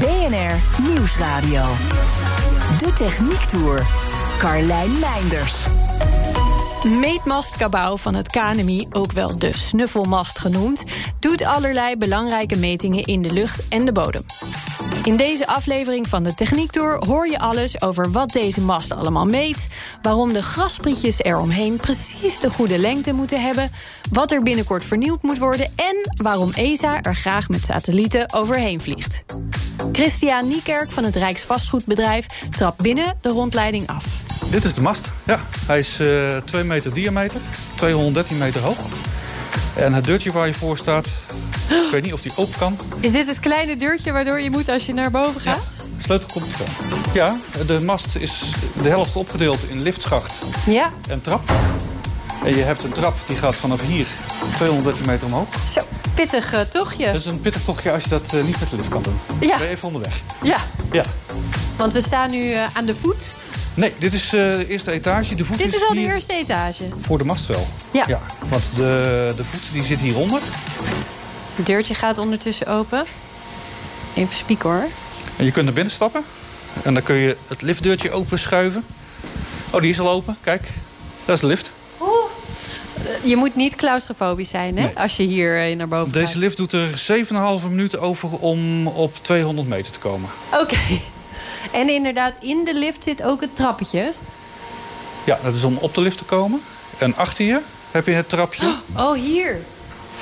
BNR 0.00 0.82
Nieuwsradio. 0.88 1.64
De 2.78 2.92
Techniek 2.92 3.40
Tour. 3.40 3.86
Carlijn 4.38 4.98
Meinders. 4.98 5.64
Meetmast 6.82 7.56
Cabau 7.56 7.98
van 7.98 8.14
het 8.14 8.28
KNMI, 8.28 8.86
ook 8.90 9.12
wel 9.12 9.38
de 9.38 9.56
snuffelmast 9.56 10.38
genoemd, 10.38 10.84
doet 11.18 11.44
allerlei 11.44 11.96
belangrijke 11.96 12.56
metingen 12.56 13.04
in 13.04 13.22
de 13.22 13.32
lucht 13.32 13.68
en 13.68 13.84
de 13.84 13.92
bodem. 13.92 14.24
In 15.04 15.16
deze 15.16 15.46
aflevering 15.46 16.08
van 16.08 16.22
de 16.22 16.34
Techniek 16.34 16.70
Tour 16.70 17.04
hoor 17.06 17.28
je 17.28 17.38
alles 17.38 17.82
over 17.82 18.10
wat 18.10 18.30
deze 18.30 18.60
mast 18.60 18.92
allemaal 18.92 19.26
meet, 19.26 19.68
waarom 20.02 20.32
de 20.32 20.42
grasprietjes 20.42 21.18
eromheen 21.18 21.76
precies 21.76 22.40
de 22.40 22.50
goede 22.50 22.78
lengte 22.78 23.12
moeten 23.12 23.42
hebben, 23.42 23.70
wat 24.10 24.30
er 24.30 24.42
binnenkort 24.42 24.84
vernieuwd 24.84 25.22
moet 25.22 25.38
worden 25.38 25.72
en 25.76 25.96
waarom 26.22 26.52
ESA 26.52 27.02
er 27.02 27.16
graag 27.16 27.48
met 27.48 27.64
satellieten 27.64 28.32
overheen 28.32 28.80
vliegt. 28.80 29.24
Christian 29.92 30.48
Niekerk 30.48 30.90
van 30.92 31.04
het 31.04 31.16
Rijksvastgoedbedrijf 31.16 32.26
trapt 32.50 32.82
binnen 32.82 33.18
de 33.20 33.28
rondleiding 33.28 33.86
af. 33.86 34.04
Dit 34.50 34.64
is 34.64 34.74
de 34.74 34.80
mast. 34.80 35.10
Ja, 35.24 35.40
hij 35.66 35.78
is 35.78 35.98
eh 36.00 36.36
2 36.44 36.64
meter 36.64 36.92
diameter, 36.94 37.40
213 37.74 38.38
meter 38.38 38.60
hoog. 38.60 38.76
En 39.74 39.92
het 39.92 40.04
deurtje 40.04 40.32
waar 40.32 40.46
je 40.46 40.54
voor 40.54 40.78
staat, 40.78 41.06
ik 41.68 41.88
weet 41.90 42.04
niet 42.04 42.12
of 42.12 42.20
die 42.20 42.32
open 42.36 42.58
kan. 42.58 42.78
Is 43.00 43.12
dit 43.12 43.26
het 43.26 43.40
kleine 43.40 43.76
deurtje 43.76 44.12
waardoor 44.12 44.40
je 44.40 44.50
moet 44.50 44.68
als 44.68 44.86
je 44.86 44.94
naar 44.94 45.10
boven 45.10 45.40
gaat? 45.40 45.64
De 45.96 46.02
sleutel 46.02 46.28
komt 46.32 46.46
er 46.54 46.66
Ja, 47.12 47.36
de 47.66 47.80
mast 47.80 48.16
is 48.16 48.42
de 48.82 48.88
helft 48.88 49.16
opgedeeld 49.16 49.68
in 49.68 49.82
liftschacht 49.82 50.32
Ja. 50.66 50.90
en 51.08 51.20
trap. 51.20 51.50
En 52.44 52.56
je 52.56 52.62
hebt 52.62 52.84
een 52.84 52.92
trap 52.92 53.16
die 53.26 53.36
gaat 53.36 53.56
vanaf 53.56 53.80
hier 53.82 54.06
213 54.56 55.06
meter 55.06 55.26
omhoog. 55.26 55.48
Zo, 55.72 55.80
pittig 56.14 56.52
eh, 56.52 56.60
tochtje. 56.60 57.04
Dat 57.06 57.14
is 57.14 57.24
een 57.24 57.40
pittig 57.40 57.62
tochtje 57.62 57.92
als 57.92 58.02
je 58.02 58.08
dat 58.08 58.32
eh, 58.34 58.42
niet 58.42 58.60
met 58.60 58.70
de 58.70 58.76
lift 58.76 58.88
kan 58.88 59.02
doen. 59.02 59.18
Ja. 59.40 59.56
Ben 59.56 59.66
je 59.66 59.72
even 59.72 59.86
onderweg. 59.86 60.20
Ja, 60.42 60.58
Ja. 60.92 61.02
want 61.76 61.92
we 61.92 62.00
staan 62.00 62.30
nu 62.30 62.52
eh, 62.52 62.64
aan 62.72 62.84
de 62.86 62.94
voet. 62.94 63.26
Nee, 63.74 63.94
dit 63.98 64.12
is 64.12 64.28
de 64.28 64.64
eerste 64.68 64.90
etage. 64.90 65.34
De 65.34 65.44
voet 65.44 65.58
Dit 65.58 65.74
is 65.74 65.82
al 65.88 65.94
de 65.94 66.00
eerste 66.00 66.32
etage. 66.34 66.88
voor 67.00 67.18
de 67.18 67.24
mast 67.24 67.46
wel. 67.46 67.66
Ja. 67.90 68.04
ja 68.06 68.20
want 68.48 68.62
de, 68.76 69.32
de 69.36 69.44
voet 69.44 69.60
die 69.72 69.84
zit 69.84 69.98
hieronder. 69.98 70.40
Het 71.54 71.66
deurtje 71.66 71.94
gaat 71.94 72.18
ondertussen 72.18 72.66
open. 72.66 73.04
Even 74.14 74.34
spieken 74.36 74.68
hoor. 74.70 74.86
En 75.36 75.44
je 75.44 75.50
kunt 75.50 75.64
naar 75.64 75.74
binnen 75.74 75.92
stappen. 75.92 76.24
En 76.82 76.94
dan 76.94 77.02
kun 77.02 77.14
je 77.14 77.36
het 77.48 77.62
liftdeurtje 77.62 78.10
open 78.10 78.38
schuiven. 78.38 78.84
Oh, 79.70 79.80
die 79.80 79.90
is 79.90 80.00
al 80.00 80.10
open. 80.10 80.36
Kijk, 80.40 80.72
dat 81.24 81.34
is 81.34 81.40
de 81.40 81.46
lift. 81.46 81.72
Je 83.22 83.36
moet 83.36 83.54
niet 83.54 83.74
claustrofobisch 83.74 84.48
zijn 84.50 84.76
hè, 84.78 84.82
Nee. 84.84 84.98
als 84.98 85.16
je 85.16 85.22
hier 85.22 85.70
eh, 85.70 85.76
naar 85.76 85.88
boven 85.88 86.12
Deze 86.12 86.26
gaat. 86.26 86.34
lift 86.34 86.56
doet 86.56 86.72
er 86.72 86.88
7,5 87.62 87.68
minuten 87.68 88.00
over 88.00 88.28
om 88.38 88.86
op 88.86 89.14
200 89.22 89.68
meter 89.68 89.92
te 89.92 89.98
komen. 89.98 90.28
Oké. 90.60 90.76
En 91.72 91.88
inderdaad, 91.88 92.36
in 92.40 92.64
de 92.64 92.74
lift 92.74 93.04
zit 93.04 93.22
ook 93.22 93.40
het 93.40 93.56
trappetje. 93.56 94.12
Ja, 95.24 95.38
dat 95.42 95.54
is 95.54 95.64
om 95.64 95.76
op 95.76 95.94
de 95.94 96.00
lift 96.00 96.18
te 96.18 96.24
komen. 96.24 96.60
En 96.98 97.16
achter 97.16 97.44
je 97.44 97.60
heb 97.90 98.06
je 98.06 98.12
het 98.12 98.28
trapje. 98.28 98.74
Oh, 98.96 99.12
hier. 99.12 99.58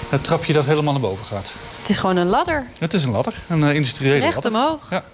Het 0.09 0.25
trapje 0.25 0.53
dat 0.53 0.65
helemaal 0.67 0.93
naar 0.93 1.03
boven 1.03 1.27
gaat. 1.27 1.53
Het 1.81 1.89
is 1.89 1.97
gewoon 1.97 2.17
een 2.17 2.27
ladder. 2.27 2.67
Het 2.79 2.95
is 2.95 3.05
een 3.05 3.11
ladder, 3.11 3.35
een 3.49 3.65
eh, 3.65 3.75
industriële 3.75 4.19
Recht 4.19 4.35
ladder. 4.35 4.53
omhoog. 4.53 4.87
Ja. 4.91 5.05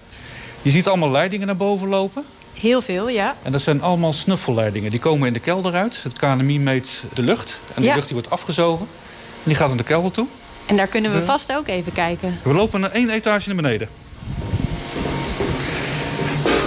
Je 0.61 0.71
ziet 0.71 0.87
allemaal 0.87 1.11
leidingen 1.11 1.47
naar 1.47 1.57
boven 1.57 1.87
lopen. 1.87 2.25
Heel 2.59 2.81
veel, 2.81 3.09
ja. 3.09 3.35
En 3.43 3.51
dat 3.51 3.61
zijn 3.61 3.81
allemaal 3.81 4.13
snuffelleidingen. 4.13 4.91
Die 4.91 4.99
komen 4.99 5.27
in 5.27 5.33
de 5.33 5.39
kelder 5.39 5.73
uit. 5.73 6.03
Het 6.03 6.13
KNMI 6.13 6.59
meet 6.59 7.03
de 7.13 7.21
lucht. 7.21 7.59
En 7.73 7.81
de 7.81 7.87
Ja. 7.87 7.93
lucht 7.93 8.05
die 8.07 8.15
wordt 8.15 8.29
afgezogen. 8.31 8.87
En 9.19 9.41
die 9.43 9.55
gaat 9.55 9.69
in 9.71 9.77
de 9.77 9.83
kelder 9.83 10.11
toe. 10.11 10.27
En 10.65 10.75
daar 10.75 10.87
kunnen 10.87 11.13
we 11.13 11.23
vast 11.23 11.53
ook 11.53 11.67
even 11.67 11.91
kijken. 11.91 12.39
We 12.43 12.53
lopen 12.53 12.79
naar 12.79 12.91
één 12.91 13.09
etage 13.09 13.47
naar 13.47 13.55
beneden. 13.55 13.89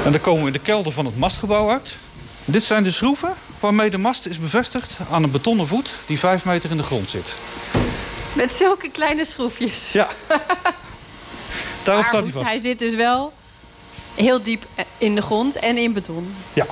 En 0.05 0.13
dan 0.13 0.21
komen 0.21 0.41
we 0.41 0.47
in 0.47 0.53
de 0.53 0.59
kelder 0.59 0.93
van 0.93 1.05
het 1.05 1.17
mastgebouw 1.19 1.71
uit. 1.71 1.97
Dit 2.45 2.63
zijn 2.65 2.83
de 2.83 2.91
schroeven 2.91 3.33
waarmee 3.61 3.91
de 3.91 3.99
mast 3.99 4.27
is 4.27 4.39
bevestigd 4.41 4.99
aan 5.11 5.23
een 5.23 5.31
betonnen 5.31 5.67
voet 5.67 5.95
die 6.07 6.19
vijf 6.19 6.45
meter 6.45 6.71
in 6.71 6.77
de 6.77 6.83
grond 6.83 7.11
zit. 7.11 7.35
Met 8.33 8.53
zulke 8.53 8.91
kleine 8.91 9.25
schroefjes. 9.25 9.93
Ja. 9.93 10.09
Daarop 11.83 12.05
maar 12.05 12.13
staat 12.13 12.23
hij 12.23 12.33
vast. 12.33 12.47
hij 12.47 12.59
zit 12.59 12.79
dus 12.79 12.95
wel 12.95 13.33
heel 14.25 14.43
diep 14.43 14.65
in 14.99 15.15
de 15.15 15.23
grond 15.23 15.57
en 15.59 15.77
in 15.79 15.93
beton. 15.93 16.35
Ja. 16.53 16.67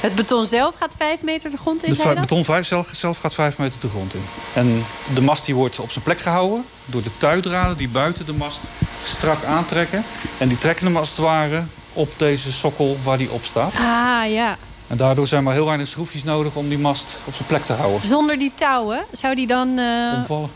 Het 0.00 0.14
beton 0.14 0.46
zelf 0.46 0.74
gaat 0.74 0.94
vijf 0.96 1.22
meter 1.22 1.50
de 1.50 1.56
grond 1.56 1.84
in, 1.84 1.94
dat? 1.94 2.20
beton 2.20 2.44
vijf 2.44 2.66
zelf, 2.66 2.88
zelf 2.94 3.18
gaat 3.18 3.34
vijf 3.34 3.58
meter 3.58 3.80
de 3.80 3.88
grond 3.88 4.14
in. 4.14 4.24
En 4.52 4.84
de 5.14 5.20
mast 5.20 5.44
die 5.46 5.54
wordt 5.54 5.78
op 5.78 5.90
zijn 5.90 6.04
plek 6.04 6.20
gehouden 6.20 6.64
door 6.84 7.02
de 7.02 7.10
tuidraden 7.18 7.76
die 7.76 7.88
buiten 7.88 8.26
de 8.26 8.32
mast 8.32 8.60
strak 9.04 9.44
aantrekken. 9.44 10.04
En 10.38 10.48
die 10.48 10.58
trekken 10.58 10.86
hem 10.86 10.96
als 10.96 11.08
het 11.08 11.18
ware 11.18 11.64
op 11.92 12.08
deze 12.16 12.52
sokkel 12.52 12.98
waar 13.04 13.18
die 13.18 13.30
op 13.30 13.44
staat. 13.44 13.72
Ah, 13.74 14.30
ja. 14.32 14.56
En 14.86 14.96
daardoor 14.96 15.26
zijn 15.26 15.44
maar 15.44 15.54
heel 15.54 15.66
weinig 15.66 15.86
schroefjes 15.88 16.24
nodig 16.24 16.56
om 16.56 16.68
die 16.68 16.78
mast 16.78 17.16
op 17.24 17.34
zijn 17.34 17.48
plek 17.48 17.64
te 17.64 17.72
houden. 17.72 18.06
Zonder 18.08 18.38
die 18.38 18.52
touwen 18.54 19.04
zou 19.12 19.34
die 19.34 19.46
dan... 19.46 19.78
eh, 19.78 20.12
Omvallen, 20.18 20.50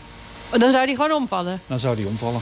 dan 0.57 0.71
zou 0.71 0.85
die 0.85 0.95
gewoon 0.95 1.11
omvallen. 1.11 1.61
dan 1.67 1.79
zou 1.79 1.95
die 1.95 2.07
omvallen. 2.07 2.41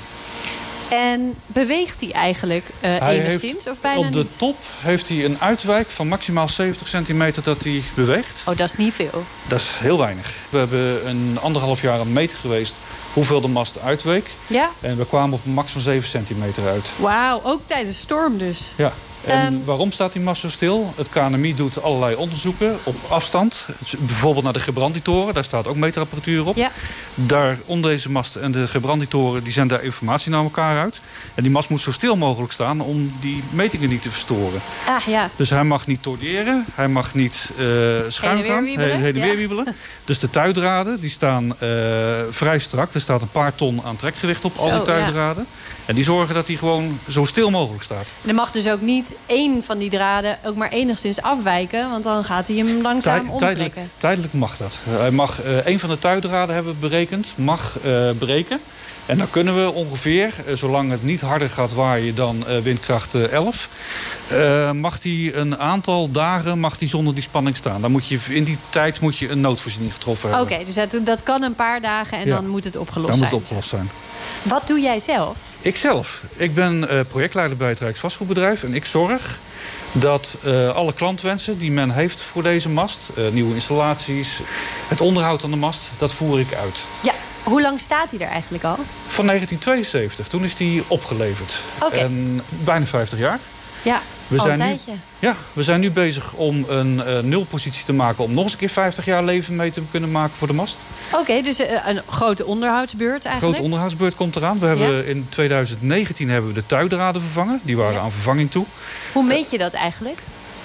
En 0.90 1.36
beweegt 1.48 2.00
die 2.00 2.14
eigenlijk 2.14 2.66
Hij 2.80 3.20
enigszins 3.20 3.54
heeft 3.54 3.70
of 3.70 3.80
bijna 3.80 4.08
op 4.08 4.14
de 4.14 4.18
niet? 4.18 4.38
top 4.38 4.56
heeft 4.80 5.08
hij 5.08 5.26
een 5.26 5.38
uitwijk 5.40 5.88
van 5.88 6.08
maximaal 6.08 6.50
70 6.50 6.88
centimeter 6.88 7.44
dat 7.44 7.64
hij 7.64 7.84
beweegt. 7.94 8.42
Oh, 8.46 8.58
dat 8.58 8.68
is 8.68 8.76
niet 8.76 8.94
veel. 8.94 9.24
Dat 9.48 9.60
is 9.60 9.68
heel 9.80 9.98
weinig. 9.98 10.36
We 10.50 10.58
hebben 10.58 11.08
een 11.10 11.38
anderhalf 11.42 11.82
jaar 11.82 12.00
aan 12.00 12.14
meten 12.14 12.38
geweest 12.38 12.76
hoeveel 13.14 13.42
de 13.42 13.48
mast 13.48 13.80
uitweek. 13.80 14.30
Ja? 14.48 14.70
En 14.80 14.98
we 14.98 15.06
kwamen 15.06 15.34
op 15.34 15.46
een 15.46 15.52
max 15.52 15.72
van 15.72 15.82
7 15.82 16.10
centimeter 16.10 16.68
uit. 16.68 16.86
Wauw, 16.96 17.42
ook 17.44 17.62
tijdens 17.66 18.00
storm 18.00 18.38
dus. 18.38 18.74
Ja. 18.76 18.94
En 19.26 19.46
Ehm. 19.46 19.64
waarom 19.66 19.92
staat 19.92 20.14
die 20.14 20.22
mast 20.22 20.42
zo 20.42 20.50
stil? 20.50 20.94
Het 20.96 21.10
KNMI 21.10 21.56
doet 21.56 21.82
allerlei 21.82 22.16
onderzoeken 22.16 22.78
op 22.84 22.96
afstand. 23.10 23.66
Bijvoorbeeld 24.00 24.44
naar 24.44 24.54
de 24.54 24.60
gebranditoren, 24.60 25.34
daar 25.34 25.44
staat 25.44 25.68
ook 25.68 25.76
meterapparatuur 25.76 26.48
op. 26.48 26.56
Ja. 26.56 26.72
Daar 27.16 27.58
onder 27.66 27.92
deze 27.92 28.12
mast 28.12 28.36
en 28.36 28.52
de 28.52 28.68
gebranditoren 28.68 29.44
die 29.44 29.54
zenden 29.54 29.78
daar 29.78 29.86
informatie 29.86 30.32
naar 30.32 30.44
elkaar 30.44 30.80
uit. 30.80 31.02
En 31.36 31.44
die 31.44 31.52
mast 31.52 31.70
moet 31.70 31.82
zo 31.82 31.92
stil 31.92 32.16
mogelijk 32.16 32.52
staan 32.52 32.82
om 32.82 33.14
die 33.22 33.44
metingen 33.50 33.90
niet 33.90 34.02
te 34.02 34.10
verstoren. 34.10 34.62
Ah, 34.88 35.08
ja. 35.08 35.30
Dus 35.36 35.50
hij 35.50 35.64
mag 35.64 35.88
niet 35.88 36.04
torderen, 36.04 36.66
hij 36.74 36.88
mag 36.88 37.14
niet 37.14 37.50
eh 37.58 37.66
schuin 38.08 38.38
Heen 38.38 38.38
en 38.38 38.42
weer 38.42 38.52
gaan, 38.52 38.64
wiebelen, 38.64 39.00
heen 39.02 39.14
en 39.16 39.20
ja. 39.20 39.26
weer 39.26 39.36
wiebelen. 39.36 39.76
Dus 40.06 40.20
de 40.20 40.30
tuidraden 40.30 41.00
die 41.00 41.10
staan 41.10 41.60
eh, 41.60 41.70
vrij 42.30 42.60
strak. 42.60 42.94
Er 42.94 43.02
staat 43.02 43.22
een 43.22 43.32
paar 43.32 43.56
ton 43.56 43.82
aan 43.86 43.96
trekgewicht 43.96 44.44
op 44.44 44.56
al 44.56 44.66
die 44.66 44.74
ja. 44.74 44.82
tuidraden. 44.82 45.46
En 45.86 45.96
die 45.96 46.04
zorgen 46.04 46.36
dat 46.36 46.48
hij 46.48 46.56
gewoon 46.56 47.00
zo 47.10 47.26
stil 47.26 47.50
mogelijk 47.50 47.84
staat. 47.84 48.08
Er 48.26 48.34
mag 48.34 48.52
dus 48.52 48.68
ook 48.68 48.82
niet 48.82 49.09
één 49.26 49.64
van 49.64 49.78
die 49.78 49.90
draden 49.90 50.38
ook 50.46 50.56
maar 50.56 50.70
enigszins 50.70 51.22
afwijken. 51.22 51.90
Want 51.90 52.04
dan 52.04 52.24
gaat 52.24 52.48
hij 52.48 52.58
hem 52.58 52.82
langzaam 52.82 53.28
Tij- 53.28 53.38
tijdelijk, 53.38 53.66
omtrekken. 53.66 53.92
tijdelijk 53.98 54.34
mag 54.34 54.58
dat. 54.58 54.78
Hij 54.90 55.12
mag, 55.12 55.42
eh, 55.42 55.66
een 55.66 55.80
van 55.80 55.90
de 55.90 56.00
tuidraden 56.00 56.56
hebben 56.56 56.74
we 56.74 56.80
berekend, 56.80 57.34
mag 57.36 57.78
eh, 57.84 58.10
breken. 58.18 58.60
En 59.06 59.18
dan 59.18 59.30
kunnen 59.30 59.56
we 59.66 59.72
ongeveer, 59.74 60.34
eh, 60.46 60.56
zolang 60.56 60.92
het 60.92 61.04
niet 61.04 61.22
harder 61.22 61.50
gaat 61.50 61.74
waaien 61.74 62.16
dan 62.16 62.44
windkracht 62.64 63.14
eh, 63.14 63.24
11... 63.24 63.70
eh, 64.28 64.72
mag 64.72 65.04
hij 65.04 65.32
een 65.36 65.58
aantal 65.58 66.12
dagen 66.12 66.60
mag 66.60 66.78
die 66.78 66.90
zonder 66.90 67.14
die 67.14 67.24
spanning 67.24 67.56
staan. 67.56 67.82
Dan 67.82 67.92
moet 67.92 68.08
je, 68.08 68.20
in 68.30 68.44
die 68.44 68.58
tijd 68.70 69.00
moet 69.00 69.18
je 69.18 69.30
een 69.30 69.42
noodvoorziening 69.42 69.94
getroffen 69.94 70.30
Oké, 70.30 70.38
hebben. 70.54 70.66
dus 70.66 70.76
dat, 70.76 71.06
dat 71.06 71.24
kan 71.24 71.42
een 71.44 71.56
paar 71.56 71.82
dagen 71.82 72.18
en 72.18 72.26
Ja. 72.28 72.36
dan 72.36 72.48
moet 72.48 72.64
het 72.64 72.78
opgelost 72.78 73.10
Dan 73.10 73.18
moet 73.20 73.28
zijn. 73.28 73.42
het 73.42 73.50
opgelost 73.50 73.70
zijn. 73.70 73.90
Wat 74.42 74.68
doe 74.68 74.80
jij 74.80 75.00
zelf? 75.00 75.36
Ikzelf. 75.62 76.24
Ik 76.36 76.54
ben 76.54 76.90
eh, 76.90 77.00
projectleider 77.08 77.58
bij 77.58 77.70
het 77.70 77.80
Rijksvastgoedbedrijf. 77.80 78.64
En 78.64 78.74
ik 78.74 78.86
zorg 78.86 79.40
dat 79.92 80.38
eh, 80.44 80.76
alle 80.76 80.94
klantwensen 80.94 81.58
die 81.58 81.72
men 81.72 81.92
heeft 81.92 82.24
voor 82.24 82.44
deze 82.44 82.70
mast... 82.70 83.00
eh, 83.16 83.28
nieuwe 83.32 83.54
installaties, 83.54 84.40
het 84.88 85.02
onderhoud 85.02 85.44
aan 85.44 85.52
de 85.52 85.58
mast, 85.58 85.82
dat 85.98 86.14
voer 86.14 86.40
ik 86.40 86.54
uit. 86.54 86.78
Ja, 87.04 87.14
hoe 87.44 87.62
lang 87.62 87.80
staat 87.80 88.10
hij 88.12 88.20
er 88.20 88.32
eigenlijk 88.32 88.64
al? 88.64 88.76
Van 89.08 89.26
1972, 89.26 90.28
toen 90.28 90.44
is 90.44 90.56
die 90.56 90.84
opgeleverd. 90.88 91.62
Oké. 91.80 91.98
En 91.98 92.42
bijna 92.50 92.86
50 92.86 93.20
jaar. 93.20 93.40
Ja, 93.82 94.02
We 94.30 94.40
zijn, 94.40 94.60
nu, 94.60 94.94
ja, 95.20 95.36
we 95.54 95.64
zijn 95.64 95.80
nu 95.80 95.92
bezig 95.92 96.34
om 96.34 96.66
een 96.68 97.02
uh, 97.08 97.20
nulpositie 97.20 97.86
te 97.86 97.94
maken... 97.94 98.24
om 98.24 98.34
nog 98.34 98.44
eens 98.44 98.52
een 98.54 98.60
keer 98.60 98.70
50 98.70 99.06
jaar 99.06 99.24
leven 99.24 99.56
mee 99.56 99.72
te 99.72 99.82
kunnen 99.92 100.12
maken 100.12 100.38
voor 100.38 100.48
de 100.48 100.54
mast. 100.54 100.82
Oké, 101.14 101.42
dus 101.42 101.60
uh, 101.60 101.88
een 101.88 102.02
grote 102.10 102.46
onderhoudsbeurt 102.46 103.26
eigenlijk? 103.26 103.42
Een 103.42 103.50
grote 103.50 103.64
onderhoudsbeurt 103.64 104.16
komt 104.16 104.36
eraan. 104.36 104.60
We 104.60 104.66
hebben 104.66 105.08
In 105.08 105.26
2019 105.30 106.30
hebben 106.30 106.50
we 106.50 106.60
de 106.60 106.66
tuidraden 106.66 107.22
vervangen. 107.22 107.60
Die 107.64 107.78
waren 107.78 108.02
aan 108.02 108.12
vervanging 108.12 108.52
toe. 108.52 108.66
Hoe 109.14 109.24
meet 109.24 109.52
je 109.52 109.58
dat 109.58 109.74
eigenlijk? 109.74 110.20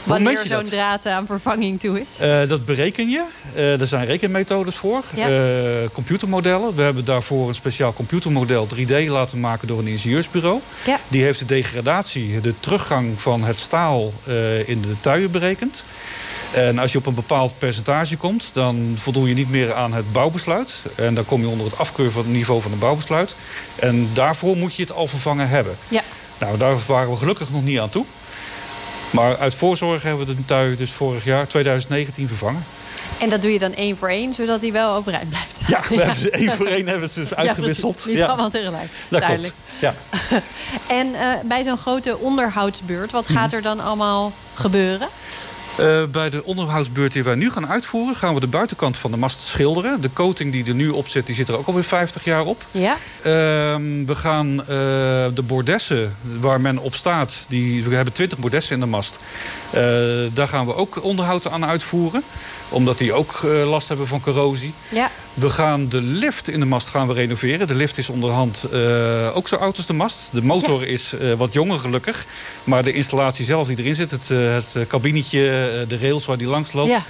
Wanneer 0.04 0.46
zo'n 0.46 0.62
draad 0.62 1.06
aan 1.06 1.26
vervanging 1.26 1.80
toe 1.80 2.00
is? 2.00 2.18
Uh, 2.22 2.48
dat 2.48 2.64
bereken 2.64 3.10
je. 3.10 3.24
Uh, 3.56 3.80
er 3.80 3.86
zijn 3.86 4.06
rekenmethodes 4.06 4.74
voor. 4.74 5.02
Ja. 5.14 5.28
Uh, 5.28 5.88
computermodellen. 5.92 6.74
We 6.74 6.82
hebben 6.82 7.04
daarvoor 7.04 7.48
een 7.48 7.54
speciaal 7.54 7.92
computermodel 7.92 8.68
3D 8.74 9.08
laten 9.08 9.40
maken 9.40 9.68
door 9.68 9.78
een 9.78 9.86
ingenieursbureau. 9.86 10.60
Ja. 10.84 10.98
Die 11.08 11.22
heeft 11.22 11.38
de 11.38 11.44
degradatie, 11.44 12.40
de 12.40 12.54
teruggang 12.60 13.20
van 13.20 13.44
het 13.44 13.58
staal 13.58 14.12
in 14.66 14.80
de 14.80 14.94
tuien 15.00 15.30
berekend. 15.30 15.84
En 16.52 16.78
als 16.78 16.92
je 16.92 16.98
op 16.98 17.06
een 17.06 17.14
bepaald 17.14 17.58
percentage 17.58 18.16
komt, 18.16 18.50
dan 18.52 18.94
voldoe 18.98 19.28
je 19.28 19.34
niet 19.34 19.50
meer 19.50 19.74
aan 19.74 19.92
het 19.92 20.12
bouwbesluit. 20.12 20.74
En 20.94 21.14
dan 21.14 21.24
kom 21.24 21.40
je 21.40 21.48
onder 21.48 21.66
het 21.66 21.78
afkeurniveau 21.78 22.62
van 22.62 22.70
het 22.70 22.80
bouwbesluit. 22.80 23.34
En 23.74 24.08
daarvoor 24.12 24.56
moet 24.56 24.74
je 24.74 24.82
het 24.82 24.92
al 24.92 25.06
vervangen 25.06 25.48
hebben. 25.48 25.76
Ja. 25.88 26.02
Nou, 26.38 26.58
daar 26.58 26.76
waren 26.86 27.10
we 27.10 27.16
gelukkig 27.16 27.50
nog 27.50 27.64
niet 27.64 27.78
aan 27.78 27.90
toe. 27.90 28.04
Maar 29.14 29.36
uit 29.38 29.54
voorzorg 29.54 30.02
hebben 30.02 30.26
we 30.26 30.34
de 30.34 30.44
tui 30.44 30.76
dus 30.76 30.90
vorig 30.90 31.24
jaar, 31.24 31.46
2019, 31.46 32.28
vervangen. 32.28 32.64
En 33.18 33.30
dat 33.30 33.42
doe 33.42 33.52
je 33.52 33.58
dan 33.58 33.74
één 33.74 33.96
voor 33.96 34.08
één, 34.08 34.34
zodat 34.34 34.62
hij 34.62 34.72
wel 34.72 34.94
overeind 34.94 35.28
blijft 35.28 35.62
Ja, 35.66 35.80
we 35.88 35.96
hebben 35.96 36.16
ze 36.16 36.30
één 36.30 36.52
voor 36.52 36.66
één 36.66 36.88
hebben 36.88 37.08
ze 37.08 37.20
dus 37.20 37.34
uitgewisseld. 37.34 38.02
Ja, 38.04 38.10
Niet 38.10 38.18
ja. 38.18 38.26
allemaal 38.26 38.50
tegelijk, 38.50 38.88
dat 39.08 39.20
duidelijk. 39.20 39.54
Ja. 39.78 39.94
en 41.00 41.06
uh, 41.06 41.32
bij 41.44 41.62
zo'n 41.62 41.76
grote 41.76 42.18
onderhoudsbeurt, 42.18 43.12
wat 43.12 43.28
gaat 43.28 43.46
mhm. 43.46 43.54
er 43.54 43.62
dan 43.62 43.80
allemaal 43.80 44.32
gebeuren? 44.54 45.08
Uh, 45.80 46.04
bij 46.04 46.30
de 46.30 46.44
onderhoudsbeurt 46.44 47.12
die 47.12 47.22
wij 47.22 47.34
nu 47.34 47.50
gaan 47.50 47.68
uitvoeren... 47.68 48.14
gaan 48.14 48.34
we 48.34 48.40
de 48.40 48.46
buitenkant 48.46 48.96
van 48.96 49.10
de 49.10 49.16
mast 49.16 49.40
schilderen. 49.40 50.00
De 50.00 50.12
coating 50.12 50.52
die 50.52 50.64
er 50.64 50.74
nu 50.74 50.88
op 50.88 51.08
zit, 51.08 51.26
die 51.26 51.34
zit 51.34 51.48
er 51.48 51.58
ook 51.58 51.66
alweer 51.66 51.84
50 51.84 52.24
jaar 52.24 52.44
op. 52.44 52.64
Ja. 52.70 52.92
Uh, 52.92 53.32
we 54.06 54.14
gaan 54.14 54.60
uh, 54.60 54.66
de 55.34 55.42
bordessen 55.46 56.16
waar 56.40 56.60
men 56.60 56.78
op 56.78 56.94
staat... 56.94 57.44
Die, 57.48 57.84
we 57.84 57.94
hebben 57.94 58.14
20 58.14 58.38
bordessen 58.38 58.74
in 58.74 58.80
de 58.80 58.86
mast. 58.86 59.18
daar 60.34 60.48
gaan 60.48 60.66
we 60.66 60.74
ook 60.74 61.02
onderhoud 61.02 61.48
aan 61.48 61.64
uitvoeren 61.64 62.22
omdat 62.68 62.98
die 62.98 63.12
ook 63.12 63.40
uh, 63.44 63.68
last 63.70 63.88
hebben 63.88 64.06
van 64.06 64.20
corrosie. 64.20 64.74
Ja. 64.88 65.10
We 65.34 65.48
gaan 65.50 65.88
de 65.88 66.00
lift 66.00 66.48
in 66.48 66.60
de 66.60 66.66
mast 66.66 66.88
gaan 66.88 67.06
we 67.06 67.12
renoveren. 67.12 67.66
De 67.66 67.74
lift 67.74 67.98
is 67.98 68.08
onderhand 68.08 68.64
uh, 68.72 69.36
ook 69.36 69.48
zo 69.48 69.56
oud 69.56 69.76
als 69.76 69.86
de 69.86 69.92
mast. 69.92 70.18
De 70.30 70.42
motor 70.42 70.86
is 70.86 71.14
uh, 71.14 71.34
wat 71.34 71.52
jonger 71.52 71.78
gelukkig. 71.78 72.26
Maar 72.64 72.82
de 72.82 72.92
installatie 72.92 73.44
zelf 73.44 73.66
die 73.66 73.78
erin 73.78 73.94
zit, 73.94 74.10
het, 74.10 74.28
het 74.28 74.86
kabinetje, 74.86 75.40
de 75.88 75.98
rails 75.98 76.26
waar 76.26 76.38
die 76.38 76.46
langs 76.46 76.72
loopt... 76.72 76.90
Ja. 76.90 77.02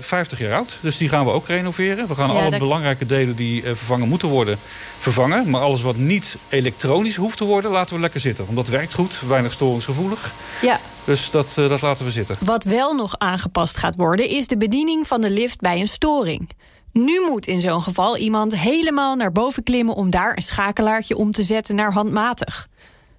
50 0.00 0.38
jaar 0.38 0.56
oud. 0.56 0.78
Dus 0.80 0.96
die 0.96 1.08
gaan 1.08 1.24
we 1.24 1.30
ook 1.30 1.46
renoveren. 1.46 2.08
We 2.08 2.14
gaan 2.14 2.30
alle 2.30 2.58
belangrijke 2.58 3.06
delen 3.06 3.36
die 3.36 3.62
vervangen 3.62 4.08
moeten 4.08 4.28
worden 4.28 4.58
vervangen. 4.98 5.50
Maar 5.50 5.60
alles 5.60 5.82
wat 5.82 5.96
niet 5.96 6.36
elektronisch 6.48 7.16
hoeft 7.16 7.36
te 7.36 7.44
worden, 7.44 7.70
laten 7.70 7.94
we 7.94 8.00
lekker 8.00 8.20
zitten. 8.20 8.44
Want 8.44 8.56
dat 8.56 8.68
werkt 8.68 8.94
goed, 8.94 9.20
weinig 9.26 9.52
storingsgevoelig. 9.52 10.34
Ja. 10.62 10.80
Dus 11.04 11.30
dat, 11.30 11.52
dat 11.54 11.82
laten 11.82 12.04
we 12.04 12.10
zitten. 12.10 12.36
Wat 12.40 12.64
wel 12.64 12.94
nog 12.94 13.18
aangepast 13.18 13.76
gaat 13.76 13.96
worden, 13.96 14.28
is 14.28 14.46
de 14.46 14.56
bediening 14.56 15.06
van 15.06 15.20
de 15.20 15.30
lift 15.30 15.60
bij 15.60 15.80
een 15.80 15.88
storing. 15.88 16.50
Nu 16.92 17.20
moet 17.20 17.46
in 17.46 17.60
zo'n 17.60 17.82
geval 17.82 18.16
iemand 18.16 18.58
helemaal 18.58 19.16
naar 19.16 19.32
boven 19.32 19.62
klimmen 19.62 19.94
om 19.94 20.10
daar 20.10 20.36
een 20.36 20.42
schakelaartje 20.42 21.16
om 21.16 21.32
te 21.32 21.42
zetten 21.42 21.74
naar 21.74 21.92
handmatig. 21.92 22.68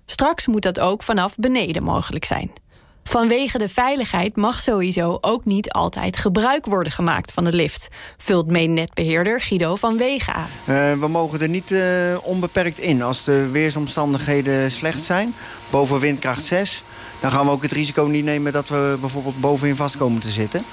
Straks 0.05 0.47
moet 0.47 0.61
dat 0.61 0.79
ook 0.79 1.03
vanaf 1.03 1.35
beneden 1.35 1.83
mogelijk 1.83 2.25
zijn. 2.25 2.51
Vanwege 3.03 3.57
de 3.57 3.69
veiligheid 3.69 4.35
mag 4.35 4.59
sowieso 4.59 5.17
ook 5.21 5.45
niet 5.45 5.71
altijd 5.71 6.17
gebruik 6.17 6.65
worden 6.65 6.93
gemaakt 6.93 7.31
van 7.31 7.43
de 7.43 7.53
lift, 7.53 7.87
vult 8.17 8.51
mainnetbeheerder 8.51 9.41
Guido 9.41 9.75
van 9.75 9.97
Wegen 9.97 10.33
aan. 10.33 10.49
Uh, 10.65 10.99
we 10.99 11.07
mogen 11.07 11.41
er 11.41 11.49
niet 11.49 11.71
uh, 11.71 11.81
onbeperkt 12.21 12.79
in. 12.79 13.01
Als 13.01 13.23
de 13.23 13.49
weersomstandigheden 13.49 14.71
slecht 14.71 15.01
zijn, 15.01 15.33
boven 15.69 15.99
windkracht 15.99 16.43
6, 16.43 16.83
dan 17.23 17.31
gaan 17.31 17.45
we 17.45 17.51
ook 17.51 17.61
het 17.61 17.71
risico 17.71 18.03
niet 18.03 18.25
nemen 18.25 18.51
dat 18.51 18.69
we 18.69 18.97
bijvoorbeeld 18.99 19.39
bovenin 19.39 19.75
vast 19.75 19.97
komen 19.97 20.21
te 20.21 20.31
zitten. 20.31 20.63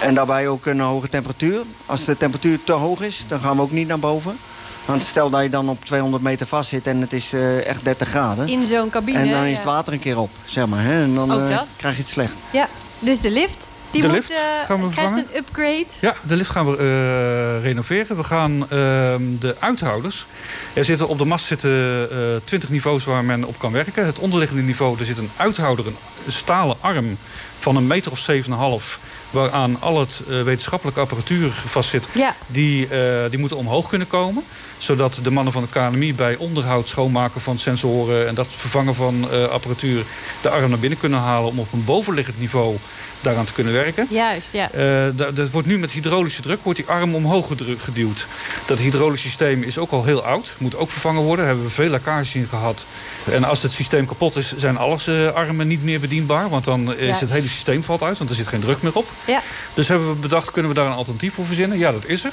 En 0.00 0.14
daarbij 0.14 0.48
ook 0.48 0.66
een 0.66 0.80
hoge 0.80 1.08
temperatuur. 1.08 1.62
Als 1.86 2.04
de 2.04 2.16
temperatuur 2.16 2.64
te 2.64 2.72
hoog 2.72 3.00
is, 3.00 3.24
dan 3.28 3.40
gaan 3.40 3.56
we 3.56 3.62
ook 3.62 3.70
niet 3.70 3.88
naar 3.88 3.98
boven. 3.98 4.38
Want 4.84 5.04
stel 5.04 5.30
dat 5.30 5.42
je 5.42 5.48
dan 5.48 5.68
op 5.68 5.84
200 5.84 6.22
meter 6.22 6.46
vast 6.46 6.68
zit 6.68 6.86
en 6.86 7.00
het 7.00 7.12
is 7.12 7.32
uh, 7.32 7.66
echt 7.66 7.84
30 7.84 8.08
graden. 8.08 8.48
In 8.48 8.66
zo'n 8.66 8.90
cabine. 8.90 9.18
En 9.18 9.30
dan 9.30 9.44
is 9.44 9.54
het 9.54 9.64
water 9.64 9.92
een 9.92 9.98
keer 9.98 10.18
op, 10.18 10.30
zeg 10.44 10.66
maar. 10.66 10.82
Hè? 10.82 11.02
En 11.02 11.14
dan 11.14 11.30
uh, 11.30 11.60
krijg 11.76 11.96
je 11.96 12.02
het 12.02 12.10
slecht. 12.10 12.42
Ja, 12.50 12.68
dus 12.98 13.20
de 13.20 13.30
lift, 13.30 13.70
die 13.92 14.00
de 14.00 14.06
moet, 14.06 14.16
lift 14.16 14.30
uh, 14.30 14.38
gaan 14.66 14.80
we 14.80 14.88
krijgt 14.88 15.16
een 15.16 15.36
upgrade. 15.36 15.86
Ja, 16.00 16.14
de 16.22 16.36
lift 16.36 16.50
gaan 16.50 16.70
we 16.70 17.58
renoveren. 17.62 18.16
We 18.16 18.22
gaan 18.22 18.70
ehm, 18.70 19.22
de 19.38 19.56
uithouders. 19.58 20.26
Er 20.72 20.84
zitten 20.84 21.08
op 21.08 21.18
de 21.18 21.24
mast 21.24 21.44
zitten 21.44 22.08
20 22.44 22.68
niveaus 22.68 23.04
waar 23.04 23.24
men 23.24 23.44
op 23.44 23.58
kan 23.58 23.72
werken. 23.72 24.06
Het 24.06 24.18
onderliggende 24.18 24.62
niveau, 24.62 24.98
er 24.98 25.06
zit 25.06 25.18
een 25.18 25.30
uithouder, 25.36 25.86
een 25.86 25.96
stalen 26.28 26.76
arm 26.80 27.16
van 27.58 27.76
een 27.76 27.86
meter 27.86 28.12
of 28.12 28.30
7,5 28.30 28.98
waaraan 29.32 29.76
al 29.80 30.00
het 30.00 30.22
uh, 30.28 30.42
wetenschappelijke 30.42 31.00
apparatuur 31.00 31.52
vastzit... 31.66 32.08
Ja. 32.12 32.36
Die, 32.46 32.88
uh, 32.88 33.30
die 33.30 33.38
moeten 33.38 33.56
omhoog 33.56 33.88
kunnen 33.88 34.08
komen. 34.08 34.44
Zodat 34.78 35.18
de 35.22 35.30
mannen 35.30 35.52
van 35.52 35.62
de 35.62 35.68
KNMI 35.68 36.14
bij 36.14 36.36
onderhoud, 36.36 36.88
schoonmaken 36.88 37.40
van 37.40 37.58
sensoren... 37.58 38.28
en 38.28 38.34
dat 38.34 38.46
vervangen 38.56 38.94
van 38.94 39.28
uh, 39.32 39.44
apparatuur 39.44 40.04
de 40.40 40.50
arm 40.50 40.70
naar 40.70 40.78
binnen 40.78 40.98
kunnen 40.98 41.18
halen... 41.18 41.50
om 41.50 41.58
op 41.58 41.72
een 41.72 41.84
bovenliggend 41.84 42.40
niveau 42.40 42.76
daaraan 43.20 43.44
te 43.44 43.52
kunnen 43.52 43.72
werken. 43.72 44.06
Juist, 44.10 44.52
ja. 44.52 44.70
dat 45.10 45.50
wordt 45.50 45.68
nu 45.68 45.78
met 45.78 45.90
hydraulische 45.90 46.42
druk 46.42 46.58
wordt 46.62 46.78
die 46.78 46.88
arm 46.88 47.14
omhoog 47.14 47.50
geduwd. 47.76 48.26
Dat 48.66 48.78
hydraulische 48.78 49.26
systeem 49.26 49.62
is 49.62 49.78
ook 49.78 49.90
al 49.90 50.04
heel 50.04 50.24
oud. 50.24 50.54
Moet 50.58 50.76
ook 50.76 50.90
vervangen 50.90 51.22
worden. 51.22 51.38
Daar 51.38 51.54
hebben 51.54 51.64
we 51.64 51.74
veel 51.74 51.88
lekkages 51.88 52.34
in 52.34 52.48
gehad. 52.48 52.86
En 53.30 53.44
als 53.44 53.62
het 53.62 53.72
systeem 53.72 54.06
kapot 54.06 54.36
is, 54.36 54.56
zijn 54.56 54.76
alles 54.76 55.08
armen 55.34 55.66
niet 55.66 55.84
meer 55.84 56.00
bedienbaar. 56.00 56.48
Want 56.48 56.64
dan 56.64 56.96
is 56.96 57.20
het 57.20 57.30
hele 57.30 57.48
systeem 57.48 57.84
valt 57.84 58.02
uit, 58.02 58.18
want 58.18 58.30
er 58.30 58.36
zit 58.36 58.46
geen 58.46 58.60
druk 58.60 58.82
meer 58.82 58.96
op. 58.96 59.06
Ja. 59.26 59.42
Dus 59.74 59.88
hebben 59.88 60.08
we 60.08 60.14
bedacht, 60.14 60.50
kunnen 60.50 60.70
we 60.70 60.76
daar 60.76 60.86
een 60.86 60.92
alternatief 60.92 61.34
voor 61.34 61.46
verzinnen? 61.46 61.78
Ja, 61.78 61.92
dat 61.92 62.06
is 62.06 62.24
er. 62.24 62.32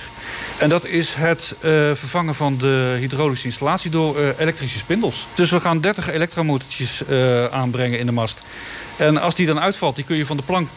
En 0.58 0.70
dat 0.70 0.86
is 0.86 1.14
het 1.14 1.56
uh, 1.56 1.62
vervangen 1.94 2.36
van 2.36 2.58
de 2.58 2.96
hydraulische 3.00 3.46
installatie 3.46 3.92
door 3.92 4.20
uh, 4.20 4.28
elektrische 4.38 4.78
spindels. 4.78 5.28
Dus 5.34 5.50
we 5.50 5.60
gaan 5.60 5.82
30 5.82 6.10
elektromotortjes 6.10 7.02
uh, 7.10 7.46
aanbrengen 7.46 8.00
in 8.00 8.06
de 8.06 8.12
mast. 8.12 8.42
En 8.96 9.22
als 9.22 9.36
die 9.36 9.46
dan 9.46 9.60
uitvalt, 9.60 9.96
die 9.96 10.06
kun 10.06 10.16
je 10.16 10.26
van 10.26 10.38
de 10.38 10.44
plank 10.44 10.70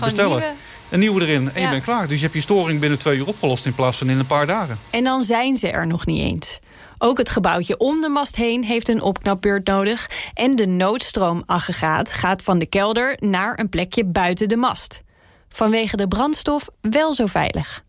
bestellen. 0.00 0.38
Nieuwe? 0.38 0.52
Een 0.88 0.98
nieuwe 0.98 1.20
erin 1.20 1.50
en 1.54 1.62
je 1.62 1.68
bent 1.68 1.84
klaar. 1.84 2.06
Dus 2.06 2.16
je 2.16 2.22
hebt 2.22 2.34
je 2.34 2.40
storing 2.40 2.80
binnen 2.80 2.98
twee 2.98 3.18
uur 3.18 3.26
opgelost 3.26 3.66
in 3.66 3.74
plaats 3.74 3.98
van 3.98 4.10
in 4.10 4.18
een 4.18 4.26
paar 4.26 4.46
dagen. 4.46 4.78
En 4.90 5.04
dan 5.04 5.22
zijn 5.22 5.56
ze 5.56 5.68
er 5.68 5.86
nog 5.86 6.06
niet 6.06 6.20
eens. 6.20 6.58
Ook 6.98 7.18
het 7.18 7.28
gebouwtje 7.28 7.78
om 7.78 8.00
de 8.00 8.08
mast 8.08 8.36
heen 8.36 8.64
heeft 8.64 8.88
een 8.88 9.02
opknapbeurt 9.02 9.66
nodig. 9.66 10.10
En 10.34 10.50
de 10.50 10.66
noodstroomaggregaat 10.66 12.12
gaat 12.12 12.42
van 12.42 12.58
de 12.58 12.66
kelder 12.66 13.16
naar 13.18 13.58
een 13.58 13.68
plekje 13.68 14.04
buiten 14.04 14.48
de 14.48 14.56
mast 14.56 15.03
vanwege 15.56 15.96
de 15.96 16.08
brandstof 16.08 16.68
wel 16.80 17.14
zo 17.14 17.26
veilig. 17.26 17.84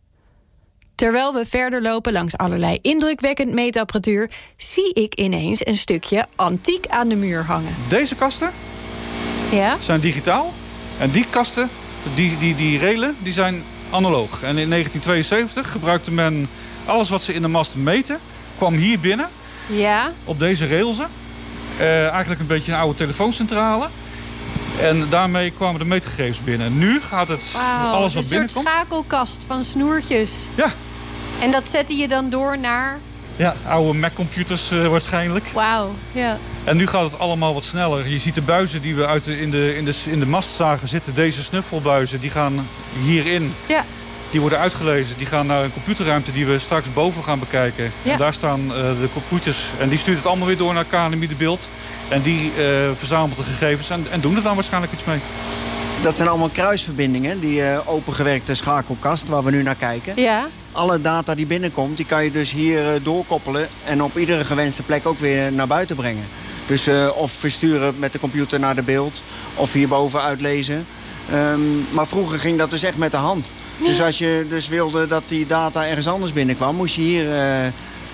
Terwijl 0.96 1.34
we 1.34 1.46
verder 1.46 1.82
lopen 1.82 2.14
langs 2.14 2.38
allerlei 2.38 2.80
indrukwekkend 2.82 3.54
meetapparatuur... 3.54 4.30
zie 4.58 4.94
ik 4.94 5.16
ineens 5.16 5.66
een 5.66 5.78
stukje 5.78 6.26
antiek 6.36 6.88
aan 6.88 7.08
de 7.08 7.16
muur 7.16 7.44
hangen. 7.44 7.76
Deze 7.90 8.16
kasten 8.16 8.52
ja? 9.52 9.78
zijn 9.82 10.00
digitaal. 10.00 10.54
En 11.00 11.12
die 11.12 11.26
kasten, 11.30 11.70
die, 12.16 12.38
die, 12.38 12.56
die 12.56 12.78
relen, 12.78 13.16
die 13.20 13.34
zijn 13.34 13.64
analoog. 13.90 14.44
En 14.44 14.58
in 14.58 14.70
1972 14.70 15.72
gebruikte 15.72 16.12
men 16.12 16.48
alles 16.86 17.10
wat 17.10 17.24
ze 17.24 17.34
in 17.34 17.42
de 17.42 17.48
mast 17.48 17.76
meten... 17.76 18.20
kwam 18.58 18.74
hier 18.74 19.00
binnen, 19.00 19.30
ja. 19.68 20.12
op 20.24 20.40
deze 20.40 20.68
railsen. 20.68 21.08
Uh, 21.80 22.08
eigenlijk 22.10 22.42
een 22.42 22.48
beetje 22.48 22.72
een 22.72 22.78
oude 22.78 22.98
telefooncentrale. 22.98 23.88
En 24.82 25.06
daarmee 25.10 25.52
kwamen 25.52 25.80
de 25.80 25.86
meetgegevens 25.86 26.40
binnen. 26.44 26.78
Nu 26.78 27.02
gaat 27.02 27.28
het 27.28 27.52
alles 27.92 28.14
wat 28.14 28.28
binnenkomt... 28.30 28.66
Een 28.66 28.72
soort 28.72 28.76
schakelkast 28.76 29.38
van 29.48 29.64
snoertjes. 29.64 30.32
Ja. 30.56 30.72
En 31.40 31.52
dat 31.52 31.68
zette 31.68 31.96
je 31.96 32.08
dan 32.08 32.30
door 32.30 32.58
naar... 32.58 33.00
Ja, 33.36 33.56
oude 33.68 34.00
Mac-computers 34.00 34.72
uh, 34.72 34.88
waarschijnlijk. 34.88 35.46
Wauw, 35.54 35.90
ja. 36.12 36.38
En 36.64 36.78
nu 36.78 36.88
gaat 36.88 37.04
het 37.04 37.20
allemaal 37.20 37.54
wat 37.54 37.64
sneller. 37.64 38.08
Je 38.08 38.20
ziet 38.20 38.36
de 38.36 38.42
buizen 38.42 38.82
die 38.82 38.96
we 38.96 39.08
uit 39.08 39.24
de, 39.24 39.42
in, 39.42 39.52
de, 39.52 39.78
in, 39.78 39.86
de, 39.86 39.94
in 40.06 40.20
de 40.20 40.26
mast 40.26 40.56
zagen 40.56 40.88
zitten. 40.88 41.16
Deze 41.16 41.44
snuffelbuizen, 41.44 42.20
die 42.20 42.30
gaan 42.30 42.68
hierin. 43.04 43.54
Ja. 43.68 43.84
Die 44.32 44.42
worden 44.42 44.60
uitgelezen. 44.60 45.18
Die 45.18 45.26
gaan 45.26 45.46
naar 45.46 45.64
een 45.64 45.74
computerruimte 45.74 46.32
die 46.32 46.46
we 46.46 46.60
straks 46.60 46.94
boven 46.94 47.24
gaan 47.24 47.40
bekijken. 47.40 47.92
Ja. 48.02 48.12
En 48.12 48.18
daar 48.18 48.34
staan 48.34 48.62
uh, 48.62 48.72
de 48.74 49.10
computers. 49.14 49.58
En 49.80 49.90
die 49.90 49.98
stuurt 49.98 50.18
het 50.18 50.26
allemaal 50.26 50.48
weer 50.48 50.58
door 50.58 50.74
naar 50.74 50.86
KNMI 50.90 51.28
de 51.28 51.36
beeld. 51.36 51.68
En 52.08 52.22
die 52.22 52.52
uh, 52.58 52.90
verzamelt 52.98 53.38
de 53.38 53.44
gegevens 53.44 53.90
en, 53.90 54.06
en 54.12 54.20
doen 54.20 54.36
er 54.36 54.42
dan 54.42 54.56
waarschijnlijk 54.56 54.94
iets 54.94 55.04
mee. 55.04 55.20
Dat 56.02 56.16
zijn 56.16 56.28
allemaal 56.28 56.50
kruisverbindingen, 56.50 57.40
die 57.40 57.60
uh, 57.60 57.80
opengewerkte 57.86 58.56
schakelkast 58.56 59.28
waar 59.28 59.44
we 59.44 59.52
nu 59.52 59.64
naar 59.64 59.76
kijken. 59.76 60.14
Ja. 60.22 60.48
Alle 60.72 61.02
data 61.02 61.36
die 61.36 61.46
binnenkomt, 61.46 61.98
die 61.98 62.06
kan 62.06 62.24
je 62.24 62.32
dus 62.32 62.52
hier 62.52 62.96
uh, 62.96 63.00
doorkoppelen... 63.04 63.68
en 63.86 64.04
op 64.04 64.18
iedere 64.18 64.46
gewenste 64.46 64.84
plek 64.84 65.08
ook 65.08 65.20
weer 65.20 65.52
naar 65.52 65.68
buiten 65.68 65.96
brengen. 65.96 66.24
Dus 66.68 66.88
of 67.16 67.32
versturen 67.32 67.94
met 68.00 68.12
de 68.12 68.20
computer 68.20 68.60
naar 68.60 68.76
de 68.76 68.82
beeld, 68.82 69.22
of 69.56 69.74
hierboven 69.74 70.22
uitlezen. 70.22 70.86
Ehm, 71.32 71.60
maar 71.92 72.08
vroeger 72.08 72.40
ging 72.40 72.58
dat 72.58 72.70
dus 72.70 72.84
echt 72.84 72.98
met 72.98 73.12
de 73.12 73.18
hand. 73.18 73.50
Dus 73.84 74.02
als 74.02 74.18
je 74.18 74.46
dus 74.50 74.68
wilde 74.68 75.08
dat 75.08 75.24
die 75.26 75.48
data 75.48 75.86
ergens 75.86 76.08
anders 76.08 76.34
binnenkwam... 76.34 76.76
moest 76.76 76.96
je 76.96 77.02
hier 77.02 77.26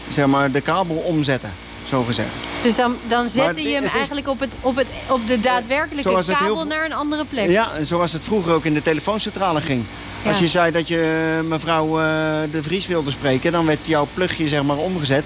zeg 0.10 0.26
maar, 0.26 0.52
de 0.52 0.62
kabel 0.62 0.96
omzetten, 0.96 1.52
zo 1.92 2.04
gezegd. 2.04 2.30
Dus 2.64 2.76
dan, 2.76 2.96
dan 3.08 3.30
zette 3.30 3.62
je 3.62 3.74
hem 3.74 3.84
eigenlijk 3.84 4.28
op, 4.28 4.40
het, 4.40 4.52
op, 4.62 4.76
het, 4.76 4.88
op 5.08 5.28
de 5.28 5.40
daadwerkelijke 5.40 6.24
kabel 6.26 6.66
naar 6.66 6.86
een 6.86 6.94
andere 6.94 7.26
plek? 7.26 7.50
Ja, 7.50 7.70
zoals 7.84 8.14
het 8.14 8.24
vroeger 8.24 8.54
ook 8.54 8.66
in 8.66 8.74
de 8.74 8.82
telefooncentrale 8.82 9.62
ging. 9.62 9.84
Als 10.26 10.40
je 10.40 10.48
zei 10.48 10.72
dat 10.72 10.88
je 10.88 11.38
eh, 11.38 11.48
mevrouw 11.50 11.88
uh, 11.88 12.06
de 12.52 12.64
Vries 12.64 12.88
wilde 12.88 13.12
spreken... 13.12 13.52
dan 13.52 13.66
werd 13.66 13.80
jouw 13.84 14.08
plugje 14.14 14.48
zeg 14.48 14.64
maar, 14.64 14.78
omgezet 14.78 15.26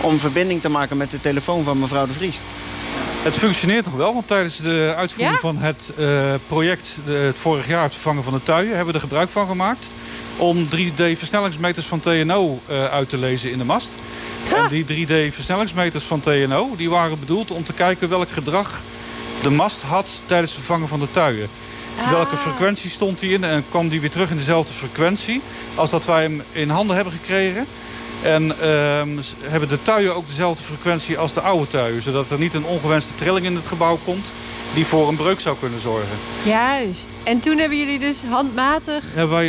om 0.00 0.18
verbinding 0.18 0.60
te 0.60 0.68
maken 0.68 0.96
met 0.96 1.10
de 1.10 1.20
telefoon 1.20 1.64
van 1.64 1.78
mevrouw 1.78 2.06
de 2.06 2.12
Vries. 2.12 2.38
Het 3.22 3.34
functioneert 3.34 3.84
nog 3.84 3.94
wel, 3.94 4.12
want 4.12 4.26
tijdens 4.26 4.56
de 4.56 4.94
uitvoering 4.96 5.40
van 5.40 5.56
het 5.56 5.90
uh, 5.98 6.34
project... 6.48 6.96
het 7.04 7.36
vorig 7.40 7.66
jaar 7.68 7.82
het 7.82 7.92
vervangen 7.92 8.22
van 8.22 8.32
de 8.32 8.42
tuien... 8.42 8.68
hebben 8.68 8.86
we 8.86 8.92
er 8.92 9.06
gebruik 9.06 9.28
van 9.28 9.46
gemaakt 9.46 9.86
om 10.36 10.68
3D-versnellingsmeters 10.76 11.86
van 11.86 12.00
TNO 12.00 12.60
uit 12.90 13.08
te 13.08 13.18
lezen 13.18 13.50
in 13.50 13.58
de 13.58 13.64
mast. 13.64 13.90
En 14.56 14.68
die 14.68 15.06
3D-versnellingsmeters 15.06 16.04
van 16.04 16.20
TNO 16.20 16.74
die 16.76 16.90
waren 16.90 17.18
bedoeld 17.18 17.50
om 17.50 17.64
te 17.64 17.72
kijken 17.72 18.08
welk 18.08 18.30
gedrag 18.30 18.80
de 19.42 19.50
mast 19.50 19.82
had 19.82 20.08
tijdens 20.26 20.50
het 20.50 20.60
vervangen 20.60 20.88
van 20.88 21.00
de 21.00 21.10
tuien. 21.10 21.48
Ah. 22.00 22.10
Welke 22.10 22.36
frequentie 22.36 22.90
stond 22.90 23.20
hij 23.20 23.28
in 23.28 23.44
en 23.44 23.64
kwam 23.70 23.88
die 23.88 24.00
weer 24.00 24.10
terug 24.10 24.30
in 24.30 24.36
dezelfde 24.36 24.72
frequentie 24.72 25.42
als 25.74 25.90
dat 25.90 26.04
wij 26.04 26.22
hem 26.22 26.42
in 26.52 26.70
handen 26.70 26.96
hebben 26.96 27.12
gekregen. 27.12 27.66
En 28.22 28.44
uh, 28.46 28.52
hebben 29.42 29.68
de 29.68 29.82
tuien 29.82 30.14
ook 30.14 30.26
dezelfde 30.26 30.62
frequentie 30.62 31.18
als 31.18 31.32
de 31.32 31.40
oude 31.40 31.68
tuien. 31.68 32.02
Zodat 32.02 32.30
er 32.30 32.38
niet 32.38 32.54
een 32.54 32.64
ongewenste 32.64 33.14
trilling 33.14 33.46
in 33.46 33.54
het 33.54 33.66
gebouw 33.66 33.98
komt 34.04 34.26
die 34.74 34.86
voor 34.86 35.08
een 35.08 35.16
breuk 35.16 35.40
zou 35.40 35.56
kunnen 35.60 35.80
zorgen. 35.80 36.16
Juist. 36.44 37.08
En 37.22 37.40
toen 37.40 37.58
hebben 37.58 37.78
jullie 37.78 37.98
dus 37.98 38.22
handmatig 38.28 39.04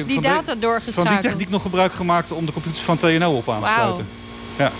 die 0.05 0.21
data 0.21 0.55
doorgeschakeld. 0.55 1.07
Van 1.07 1.21
die 1.21 1.29
techniek 1.29 1.49
nog 1.49 1.61
gebruik 1.61 1.93
gemaakt 1.93 2.31
om 2.31 2.45
de 2.45 2.51
computers 2.51 2.83
van 2.83 2.97
TNO 2.97 3.31
op 3.31 3.49
aan 3.49 3.63
te 3.63 3.69
sluiten. 3.69 4.07
Ja. 4.57 4.71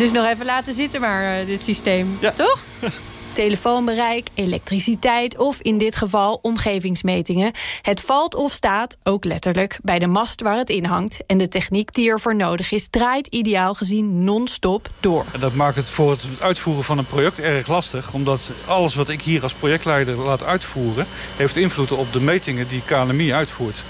Dus 0.00 0.12
nog 0.12 0.26
even 0.26 0.46
laten 0.46 0.74
zitten 0.74 1.00
maar, 1.00 1.40
uh, 1.40 1.46
dit 1.46 1.62
systeem. 1.62 2.16
Ja. 2.20 2.30
Toch? 2.30 2.58
telefoonbereik, 3.32 4.28
elektriciteit 4.34 5.36
of 5.38 5.60
in 5.60 5.78
dit 5.78 5.96
geval 5.96 6.38
omgevingsmetingen. 6.42 7.52
Het 7.82 8.00
valt 8.00 8.34
of 8.34 8.52
staat, 8.52 8.96
ook 9.02 9.24
letterlijk, 9.24 9.78
bij 9.82 9.98
de 9.98 10.06
mast 10.06 10.40
waar 10.40 10.56
het 10.56 10.70
in 10.70 10.84
hangt. 10.84 11.18
En 11.26 11.38
de 11.38 11.48
techniek 11.48 11.94
die 11.94 12.10
ervoor 12.10 12.36
nodig 12.36 12.72
is, 12.72 12.88
draait 12.88 13.26
ideaal 13.26 13.74
gezien 13.74 14.24
non-stop 14.24 14.88
door. 15.00 15.24
Dat 15.38 15.54
maakt 15.54 15.76
het 15.76 15.90
voor 15.90 16.10
het 16.10 16.22
uitvoeren 16.40 16.84
van 16.84 16.98
een 16.98 17.06
project 17.06 17.40
erg 17.40 17.68
lastig. 17.68 18.12
Omdat 18.12 18.50
alles 18.66 18.94
wat 18.94 19.08
ik 19.08 19.22
hier 19.22 19.42
als 19.42 19.52
projectleider 19.52 20.16
laat 20.16 20.44
uitvoeren... 20.44 21.06
heeft 21.36 21.56
invloed 21.56 21.92
op 21.92 22.12
de 22.12 22.20
metingen 22.20 22.68
die 22.68 22.82
KNMI 22.84 23.32
uitvoert. 23.32 23.82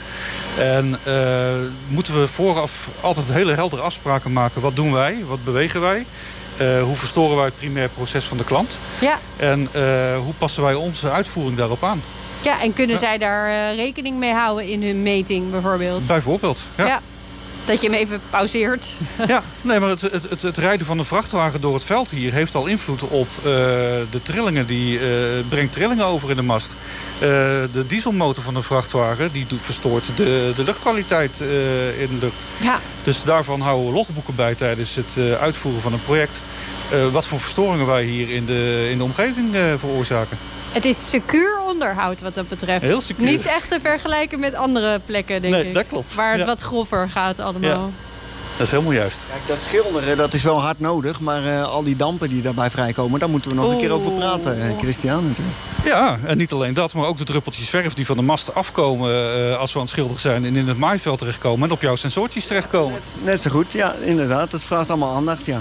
En 0.59 0.99
uh, 1.07 1.55
moeten 1.89 2.21
we 2.21 2.29
vooraf 2.29 2.89
altijd 3.01 3.33
hele 3.33 3.55
heldere 3.55 3.83
afspraken 3.83 4.33
maken. 4.33 4.61
Wat 4.61 4.77
doen 4.77 4.93
wij? 4.93 5.25
Wat 5.29 5.45
bewegen 5.45 5.81
wij? 5.81 6.05
Uh, 6.61 6.83
hoe 6.83 6.97
verstoren 6.97 7.37
wij 7.37 7.45
het 7.45 7.57
primair 7.57 7.89
proces 7.89 8.25
van 8.25 8.37
de 8.37 8.45
klant? 8.45 8.71
Ja. 9.01 9.19
En 9.37 9.61
uh, 9.61 10.17
hoe 10.17 10.35
passen 10.39 10.63
wij 10.63 10.75
onze 10.75 11.11
uitvoering 11.11 11.57
daarop 11.57 11.85
aan? 11.85 12.03
Ja, 12.43 12.63
en 12.63 12.73
kunnen 12.73 12.99
zij 12.99 13.19
daar 13.19 13.75
rekening 13.75 14.19
mee 14.19 14.33
houden 14.33 14.69
in 14.69 14.83
hun 14.83 15.03
meting 15.03 15.51
bijvoorbeeld? 15.51 16.07
Bijvoorbeeld, 16.07 16.59
ja. 16.77 16.87
ja 16.87 17.01
dat 17.71 17.81
je 17.81 17.91
hem 17.91 17.99
even 17.99 18.21
pauzeert. 18.31 18.87
Ja, 19.27 19.43
nee, 19.61 19.81
maar 19.81 19.89
het, 19.89 20.01
het, 20.01 20.43
het, 20.43 20.57
rijden 20.57 20.87
van 20.87 20.97
de 20.97 21.05
vrachtwagen 21.05 21.61
door 21.61 21.75
het 21.75 21.85
veld 21.85 22.11
hier... 22.11 22.33
heeft 22.33 22.55
al 22.55 22.67
invloed 22.67 23.03
op 23.03 23.29
uh, 23.39 23.45
de 24.11 24.23
trillingen. 24.23 24.67
Die 24.67 24.95
uh, 24.95 25.05
brengt 25.49 25.73
trillingen 25.73 26.05
over 26.05 26.31
in 26.31 26.37
de 26.37 26.43
mast. 26.43 26.75
Uh, 27.15 27.29
de 27.73 27.85
dieselmotor 27.87 28.43
van 28.43 28.55
de 28.55 28.63
vrachtwagen 28.63 29.33
die 29.33 29.47
verstoort 29.57 30.05
de, 30.17 30.53
de 30.57 30.65
luchtkwaliteit 30.65 31.33
in 31.99 32.09
de 32.09 32.19
lucht. 32.21 32.43
Ja. 32.61 32.79
Dus 33.05 33.23
daarvan 33.23 33.61
houden 33.61 33.87
we 33.87 33.93
logboeken 33.93 34.35
bij 34.35 34.55
tijdens 34.55 34.95
het 34.95 35.39
uitvoeren 35.41 35.83
van 35.83 35.93
een 35.93 36.03
project. 36.03 36.41
wat 37.13 37.27
voor 37.27 37.41
verstoringen 37.41 37.87
wij 37.87 38.05
hier 38.05 38.31
in 38.31 38.47
de, 38.47 38.89
in 38.91 38.99
de 38.99 39.05
omgeving 39.05 39.57
veroorzaken. 39.79 40.39
Het 40.73 40.85
is 40.85 41.09
secuur 41.09 41.61
onderhoud 41.69 42.21
wat 42.21 42.35
dat 42.35 42.49
betreft. 42.49 42.83
Heel 42.83 43.01
secuur. 43.01 43.27
Niet 43.27 43.47
echt 43.47 43.69
te 43.69 43.79
vergelijken 43.81 44.41
met 44.41 44.55
andere 44.55 45.01
plekken, 45.07 45.43
denk 45.43 45.55
nee, 45.55 45.67
ik. 45.67 45.75
dat 45.75 45.87
klopt. 45.89 46.15
Waar 46.15 46.39
het 46.39 46.47
wat 46.47 46.61
grover 46.61 47.09
gaat 47.09 47.41
allemaal. 47.41 47.71
Ja. 47.71 48.09
Dat 48.57 48.67
is 48.67 48.71
helemaal 48.71 48.93
juist. 48.93 49.21
Kijk, 49.29 49.41
dat 49.47 49.59
schilderen 49.59 50.17
dat 50.17 50.33
is 50.33 50.43
wel 50.43 50.61
hard 50.61 50.81
nodig. 50.81 51.21
Maar 51.21 51.45
uh, 51.45 51.63
al 51.63 51.83
die 51.83 51.97
dampen 51.97 52.29
die 52.29 52.43
daarbij 52.43 52.71
vrijkomen... 52.71 53.21
daar 53.21 53.29
moeten 53.29 53.51
we 53.51 53.57
nog 53.57 53.71
een 53.71 53.79
keer 53.79 53.91
over 53.91 54.11
praten, 54.13 54.59
uh, 54.59 54.79
Christian. 54.79 55.27
Natuurlijk. 55.27 55.57
Ja, 55.85 56.19
en 56.25 56.37
niet 56.37 56.53
alleen 56.53 56.75
dat, 56.75 56.93
maar 56.93 57.07
ook 57.07 57.19
de 57.19 57.25
druppeltjes 57.25 57.69
verf... 57.69 57.95
die 57.95 58.07
van 58.07 58.17
de 58.17 58.23
mast 58.23 58.55
afkomen 58.55 59.11
uh, 59.11 59.59
als 59.59 59.73
we 59.73 59.79
aan 59.79 59.85
het 59.85 59.93
schilderen 59.93 60.21
zijn... 60.21 60.45
en 60.45 60.57
in 60.57 60.69
het 60.69 60.79
maaiveld 60.79 61.19
terechtkomen 61.19 61.69
en 61.69 61.75
op 61.75 61.81
jouw 61.81 61.97
sensortjes 61.97 62.47
terechtkomen. 62.47 62.93
Net, 62.93 63.13
net 63.25 63.41
zo 63.41 63.51
goed, 63.51 63.73
ja, 63.73 63.95
inderdaad. 64.01 64.53
Het 64.53 64.65
vraagt 64.65 64.89
allemaal 64.89 65.15
aandacht, 65.15 65.47
ja. 65.47 65.61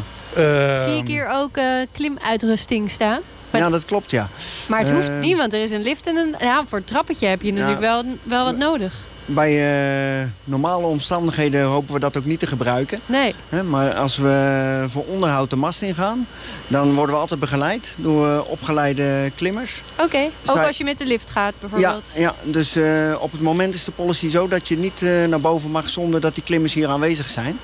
Zie 0.77 0.97
ik 0.97 1.07
hier 1.07 1.29
ook 1.33 1.59
klimuitrusting 1.91 2.91
staan? 2.91 3.19
Ja, 3.51 3.69
dat 3.69 3.85
klopt, 3.85 4.11
ja. 4.11 4.27
Maar 4.67 4.79
het 4.79 4.91
hoeft 4.91 5.09
uh, 5.09 5.19
niet, 5.19 5.37
want 5.37 5.53
er 5.53 5.61
is 5.61 5.71
een 5.71 5.81
lift 5.81 6.07
en 6.07 6.15
een... 6.15 6.35
Ja, 6.39 6.63
voor 6.67 6.77
het 6.77 6.87
trappetje 6.87 7.27
heb 7.27 7.41
je 7.41 7.53
natuurlijk 7.53 7.79
wel, 7.79 8.03
wel 8.23 8.45
wat 8.45 8.57
nodig. 8.57 8.93
Bij 9.25 10.21
uh, 10.21 10.27
normale 10.43 10.85
omstandigheden 10.85 11.63
hopen 11.65 11.93
we 11.93 11.99
dat 11.99 12.17
ook 12.17 12.25
niet 12.25 12.39
te 12.39 12.47
gebruiken. 12.47 12.99
Nee. 13.05 13.33
maar 13.69 13.93
als 13.93 14.17
we 14.17 14.85
voor 14.87 15.05
onderhoud 15.05 15.49
de 15.49 15.55
mast 15.55 15.81
ingaan... 15.81 16.27
dan 16.67 16.93
worden 16.93 17.15
we 17.15 17.21
altijd 17.21 17.39
begeleid 17.39 17.93
door 17.95 18.27
uh, 18.27 18.39
opgeleide 18.45 19.31
klimmers. 19.35 19.81
Oké, 19.91 20.03
okay. 20.03 20.29
ook 20.45 20.65
als 20.65 20.77
je 20.77 20.83
met 20.83 20.97
de 20.97 21.05
lift 21.05 21.29
gaat 21.29 21.53
bijvoorbeeld? 21.59 22.11
Ja, 22.15 22.21
ja 22.21 22.33
dus 22.43 22.77
op 23.19 23.31
het 23.31 23.41
moment 23.41 23.73
is 23.73 23.83
de 23.83 23.91
policy 23.91 24.29
zo 24.29 24.47
dat 24.47 24.67
je 24.67 24.77
niet 24.77 25.01
naar 25.01 25.41
boven 25.41 25.71
mag... 25.71 25.89
zonder 25.89 26.21
dat 26.21 26.33
die 26.35 26.43
klimmers 26.43 26.73
hier 26.73 26.87
aanwezig 26.87 27.29
zijn. 27.29 27.59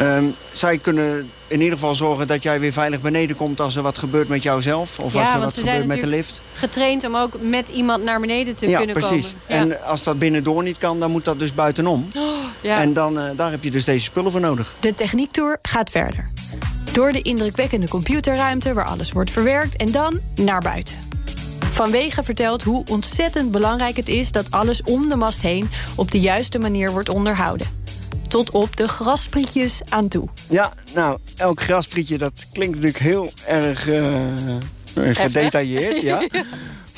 Um, 0.00 0.34
zij 0.52 0.78
kunnen 0.78 1.30
in 1.46 1.60
ieder 1.60 1.78
geval 1.78 1.94
zorgen 1.94 2.26
dat 2.26 2.42
jij 2.42 2.60
weer 2.60 2.72
veilig 2.72 3.00
beneden 3.00 3.36
komt 3.36 3.60
als 3.60 3.76
er 3.76 3.82
wat 3.82 3.98
gebeurt 3.98 4.28
met 4.28 4.42
jouzelf. 4.42 4.98
Of 4.98 5.16
als 5.16 5.32
er 5.32 5.38
wat 5.38 5.54
gebeurt 5.54 5.86
met 5.86 6.00
de 6.00 6.06
lift. 6.06 6.40
getraind 6.54 7.06
om 7.06 7.16
ook 7.16 7.32
met 7.40 7.68
iemand 7.68 8.04
naar 8.04 8.20
beneden 8.20 8.56
te 8.56 8.66
kunnen 8.66 8.94
precies. 8.94 9.08
komen. 9.08 9.24
Ja, 9.46 9.56
precies. 9.64 9.76
En 9.80 9.84
als 9.86 10.02
dat 10.02 10.18
binnendoor 10.18 10.62
niet 10.62 10.78
kan, 10.78 11.00
dan 11.00 11.10
moet 11.10 11.24
dat 11.24 11.38
dus 11.38 11.54
buitenom. 11.54 12.10
Oh, 12.16 12.22
ja. 12.60 12.80
En 12.80 12.92
dan, 12.92 13.18
uh, 13.18 13.24
daar 13.36 13.50
heb 13.50 13.64
je 13.64 13.70
dus 13.70 13.84
deze 13.84 14.04
spullen 14.04 14.32
voor 14.32 14.40
nodig. 14.40 14.74
De 14.80 14.94
techniektour 14.94 15.58
gaat 15.62 15.90
verder. 15.90 16.28
Door 16.92 17.12
de 17.12 17.22
indrukwekkende 17.22 17.88
computerruimte 17.88 18.72
waar 18.72 18.86
alles 18.86 19.12
wordt 19.12 19.30
verwerkt 19.30 19.76
en 19.76 19.92
dan 19.92 20.20
naar 20.34 20.60
buiten. 20.60 20.94
Vanwege 21.72 22.22
vertelt 22.22 22.62
hoe 22.62 22.84
ontzettend 22.90 23.50
belangrijk 23.50 23.96
het 23.96 24.08
is 24.08 24.32
dat 24.32 24.50
alles 24.50 24.82
om 24.82 25.08
de 25.08 25.16
mast 25.16 25.42
heen 25.42 25.70
op 25.96 26.10
de 26.10 26.20
juiste 26.20 26.58
manier 26.58 26.90
wordt 26.90 27.08
onderhouden 27.08 27.81
tot 28.32 28.50
op 28.50 28.76
de 28.76 28.88
grasprietjes 28.88 29.80
aan 29.88 30.08
toe. 30.08 30.28
Ja, 30.48 30.72
nou, 30.94 31.18
elk 31.36 31.62
grasprietje 31.62 32.18
dat 32.18 32.46
klinkt 32.52 32.74
natuurlijk 32.74 33.04
heel 33.04 33.32
erg 33.46 33.88
uh, 33.88 34.06
gedetailleerd. 34.94 36.00
ja. 36.10 36.22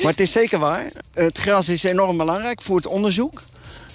Maar 0.02 0.10
het 0.10 0.20
is 0.20 0.32
zeker 0.32 0.58
waar. 0.58 0.86
Het 1.14 1.38
gras 1.38 1.68
is 1.68 1.82
enorm 1.82 2.16
belangrijk 2.16 2.62
voor 2.62 2.76
het 2.76 2.86
onderzoek. 2.86 3.42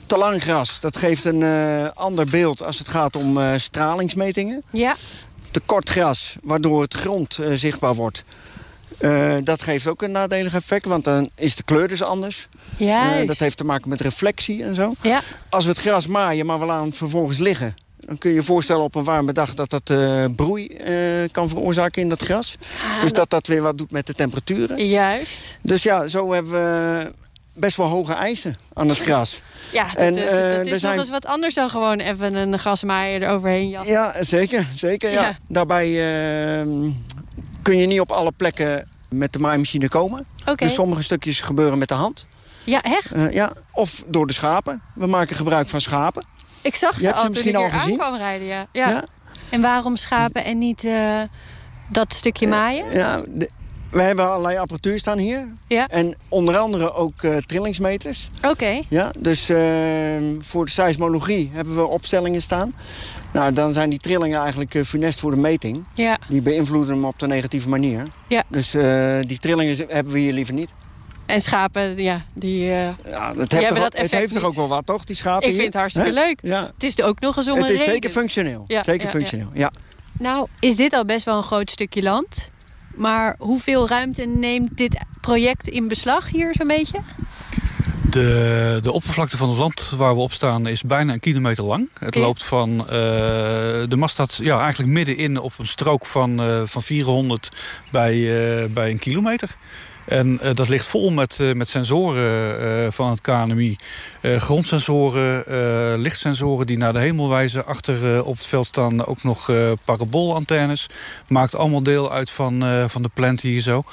Te 0.06 0.18
lang 0.18 0.42
gras, 0.42 0.80
dat 0.80 0.98
geeft 0.98 1.26
een 1.26 1.42
uh, 1.42 1.90
ander 1.94 2.26
beeld 2.26 2.64
als 2.64 2.80
het 2.80 2.90
gaat 2.90 3.16
om 3.16 3.38
uh, 3.38 3.54
stralingsmetingen. 3.58 4.64
Ja. 4.70 4.96
Te 5.52 5.60
kort 5.60 5.90
gras, 5.90 6.36
waardoor 6.44 6.82
het 6.82 6.94
grond 6.94 7.40
zichtbaar 7.54 7.96
wordt. 7.96 8.24
Uh, 9.02 9.36
dat 9.44 9.62
geeft 9.62 9.88
ook 9.88 10.02
een 10.02 10.12
nadelig 10.12 10.54
effect, 10.54 10.86
want 10.86 11.04
dan 11.04 11.30
is 11.36 11.56
de 11.56 11.64
kleur 11.64 11.88
dus 11.88 12.04
anders. 12.04 12.48
Ja. 12.78 13.22
Uh, 13.22 13.28
dat 13.28 13.38
heeft 13.38 13.58
te 13.58 13.64
maken 13.64 13.90
met 13.90 14.02
reflectie 14.02 14.64
en 14.64 14.76
zo. 14.76 14.94
Ja. 15.02 15.20
Als 15.50 15.64
we 15.64 15.70
het 15.70 15.80
gras 15.80 16.08
maaien, 16.08 16.46
maar 16.46 16.60
we 16.60 16.66
laten 16.66 16.88
het 16.88 16.98
vervolgens 16.98 17.38
liggen... 17.38 17.76
dan 17.98 18.18
kun 18.18 18.30
je 18.30 18.36
je 18.36 18.44
voorstellen 18.44 18.84
op 18.84 18.96
een 18.96 19.04
warme 19.04 19.34
dag 19.34 19.54
dat 19.54 19.70
dat 19.70 19.90
uh, 19.90 20.26
broei 20.36 20.78
kan 21.32 21.50
veroorzaken 21.50 22.02
in 22.02 22.10
dat 22.10 22.22
gras. 22.22 22.58
Ah, 22.84 23.02
dus 23.02 23.12
dat 23.12 23.30
dat 23.30 23.48
weer 23.48 23.62
wat 23.62 23.78
doet 23.78 23.92
met 23.92 24.08
de 24.08 24.14
temperaturen. 24.14 24.86
Juist. 24.86 25.58
Dus 25.62 25.84
ja, 25.84 26.08
zo 26.08 26.32
hebben 26.34 26.52
we 26.52 27.12
best 27.54 27.78
wel 27.78 27.88
hoge 27.88 28.14
eisen 28.14 28.58
aan 28.74 28.88
het 28.88 29.00
gras. 29.00 29.42
Ja, 29.72 29.88
dat 29.88 29.96
en, 29.96 30.18
is, 30.18 30.32
dat 30.32 30.66
is 30.66 30.72
nog 30.72 30.80
zijn... 30.80 31.00
eens 31.00 31.10
wat 31.10 31.26
anders 31.26 31.56
dan 31.56 31.70
gewoon 31.70 32.00
even 32.00 32.36
een 32.36 32.60
grasmaaier 32.60 33.22
eroverheen 33.22 33.70
jassen. 33.70 33.94
Ja, 33.94 34.24
zeker. 34.24 34.68
zeker 34.76 35.12
ja. 35.12 35.22
ja. 35.22 35.38
Daarbij 35.48 35.88
kun 37.70 37.78
je 37.78 37.88
niet 37.88 38.00
op 38.00 38.12
alle 38.12 38.32
plekken 38.32 38.90
met 39.10 39.34
de 39.34 39.40
maaimachine 39.40 39.90
komen. 39.90 40.26
Okay. 40.42 40.56
Dus 40.56 40.74
sommige 40.74 41.04
stukjes 41.04 41.42
gebeuren 41.42 41.78
met 41.78 41.88
de 41.88 41.94
hand. 41.94 42.28
Ja, 42.64 42.82
echt? 42.82 43.16
Uh, 43.16 43.32
ja, 43.32 43.54
of 43.74 44.04
door 44.08 44.28
de 44.28 44.34
schapen. 44.34 44.82
We 44.96 45.08
maken 45.08 45.36
gebruik 45.36 45.68
van 45.68 45.82
schapen. 45.82 46.26
Ik 46.62 46.76
zag 46.76 47.00
ze 47.00 47.14
al 47.14 47.24
toen 47.30 47.36
ik 47.36 47.44
hier 47.44 47.72
aankwam 47.72 48.16
rijden, 48.16 48.48
ja. 48.48 48.68
ja. 48.72 48.90
ja. 48.90 49.04
En 49.50 49.62
waarom 49.62 49.96
schapen 49.96 50.44
en 50.44 50.58
niet 50.58 50.84
uh, 50.84 51.22
dat 51.88 52.14
stukje 52.14 52.48
maaien? 52.48 52.86
Uh, 52.86 52.94
ja, 52.94 53.22
de, 53.28 53.50
we 53.92 54.02
hebben 54.02 54.30
allerlei 54.30 54.58
apparatuur 54.58 55.00
staan 55.00 55.18
hier. 55.18 55.48
Ja. 55.68 55.88
En 55.88 56.16
onder 56.28 56.58
andere 56.58 56.94
ook 56.94 57.22
uh, 57.22 57.38
trillingsmeters. 57.38 58.30
Oké. 58.38 58.48
Okay. 58.48 58.86
Ja, 58.90 59.12
dus 59.18 59.50
uh, 59.50 59.60
voor 60.40 60.66
de 60.66 60.72
seismologie 60.72 61.50
hebben 61.54 61.76
we 61.76 61.88
opstellingen 61.88 62.42
staan. 62.42 62.74
Nou, 63.34 63.54
dan 63.54 63.74
zijn 63.74 63.90
die 63.90 64.00
trillingen 64.00 64.40
eigenlijk 64.42 64.74
uh, 64.74 64.84
funest 64.84 65.20
voor 65.20 65.32
de 65.32 65.38
meting. 65.38 65.84
Ja. 65.94 66.18
Die 66.28 66.42
beïnvloeden 66.42 66.94
hem 66.94 67.06
op 67.06 67.20
de 67.20 67.28
negatieve 67.28 67.70
manier. 67.70 68.04
Ja. 68.28 68.44
Dus 68.48 68.76
uh, 68.76 69.20
die 69.26 69.38
trillingen 69.38 69.86
hebben 69.88 70.14
we 70.14 70.20
hier 70.20 70.34
liever 70.34 70.54
niet. 70.54 70.74
En 71.26 71.42
schapen, 71.42 72.02
ja, 72.02 72.22
die, 72.34 72.64
uh, 72.64 72.84
ja, 73.10 73.34
het 73.38 73.52
heeft, 73.52 73.76
toch, 73.76 73.90
het 73.92 74.12
heeft 74.12 74.34
toch 74.34 74.44
ook 74.44 74.54
wel 74.54 74.68
wat, 74.68 74.86
toch, 74.86 75.04
die 75.04 75.16
schapen 75.16 75.48
Ik 75.48 75.54
vind 75.54 75.66
het 75.66 75.74
hartstikke 75.74 76.10
He? 76.10 76.16
leuk. 76.16 76.40
Ja. 76.42 76.72
Het 76.74 76.84
is 76.84 77.02
ook 77.02 77.20
nog 77.20 77.38
eens 77.38 77.50
om 77.50 77.58
het 77.58 77.70
is 77.70 77.78
reden. 77.78 77.94
zeker 77.94 78.10
functioneel. 78.10 78.64
Ja, 78.68 78.84
zeker 78.84 79.06
ja, 79.06 79.12
functioneel, 79.12 79.50
ja. 79.54 79.72
Nou, 80.12 80.48
is 80.60 80.76
dit 80.76 80.94
al 80.94 81.06
best 81.06 81.26
wel 81.26 81.38
een 81.38 81.44
groot 81.44 81.70
stukje 81.70 82.02
land. 82.02 82.52
Maar 82.96 83.36
hoeveel 83.40 83.88
ruimte 83.88 84.26
neemt 84.26 84.78
dit 84.78 84.98
project 85.22 85.68
in 85.68 85.88
beslag 85.88 86.30
hier 86.30 86.56
zo'n 86.58 86.68
beetje? 86.68 87.00
De, 88.10 88.80
de 88.82 88.92
oppervlakte 88.92 89.38
van 89.38 89.50
het 89.50 89.58
land 89.58 89.94
waar 89.98 90.16
we 90.16 90.22
op 90.22 90.34
staan 90.34 90.68
is 90.68 90.84
bijna 90.84 91.14
een 91.14 91.20
kilometer 91.20 91.64
lang. 91.64 91.90
Het 92.00 92.16
loopt 92.16 92.44
van... 92.44 92.80
eh, 92.80 92.88
de 93.88 93.96
mast 93.96 94.14
staat 94.14 94.36
ja, 94.36 94.60
eigenlijk 94.60 94.92
middenin 94.92 95.40
op 95.40 95.54
een 95.58 95.68
strook 95.68 96.06
van, 96.06 96.42
eh, 96.42 96.62
van 96.66 96.84
400 96.84 97.50
bij, 97.92 98.14
eh, 98.14 98.70
bij 98.70 98.90
een 98.90 99.00
kilometer. 99.00 99.56
En 100.10 100.40
eh, 100.40 100.54
dat 100.54 100.70
ligt 100.70 100.88
vol 100.88 101.10
met, 101.10 101.38
eh, 101.40 101.54
met 101.54 101.70
sensoren 101.70 102.60
eh, 102.62 102.92
van 102.92 103.10
het 103.10 103.22
KNMI. 103.22 103.76
Grondsensoren, 104.22 105.44
lichtsensoren 106.02 106.68
die 106.68 106.78
naar 106.78 106.94
de 106.94 107.00
hemel 107.00 107.30
wijzen. 107.30 107.66
Achter 107.66 108.24
op 108.24 108.38
het 108.38 108.46
veld 108.46 108.68
staan 108.68 109.06
ook 109.06 109.24
nog 109.24 109.52
parabolantennes. 109.86 110.88
Maakt 111.28 111.56
allemaal 111.56 111.84
deel 111.84 112.12
uit 112.12 112.32
van, 112.32 112.64
van 112.88 113.02
de 113.02 113.10
plant 113.14 113.42
hier 113.42 113.62
zo. 113.62 113.84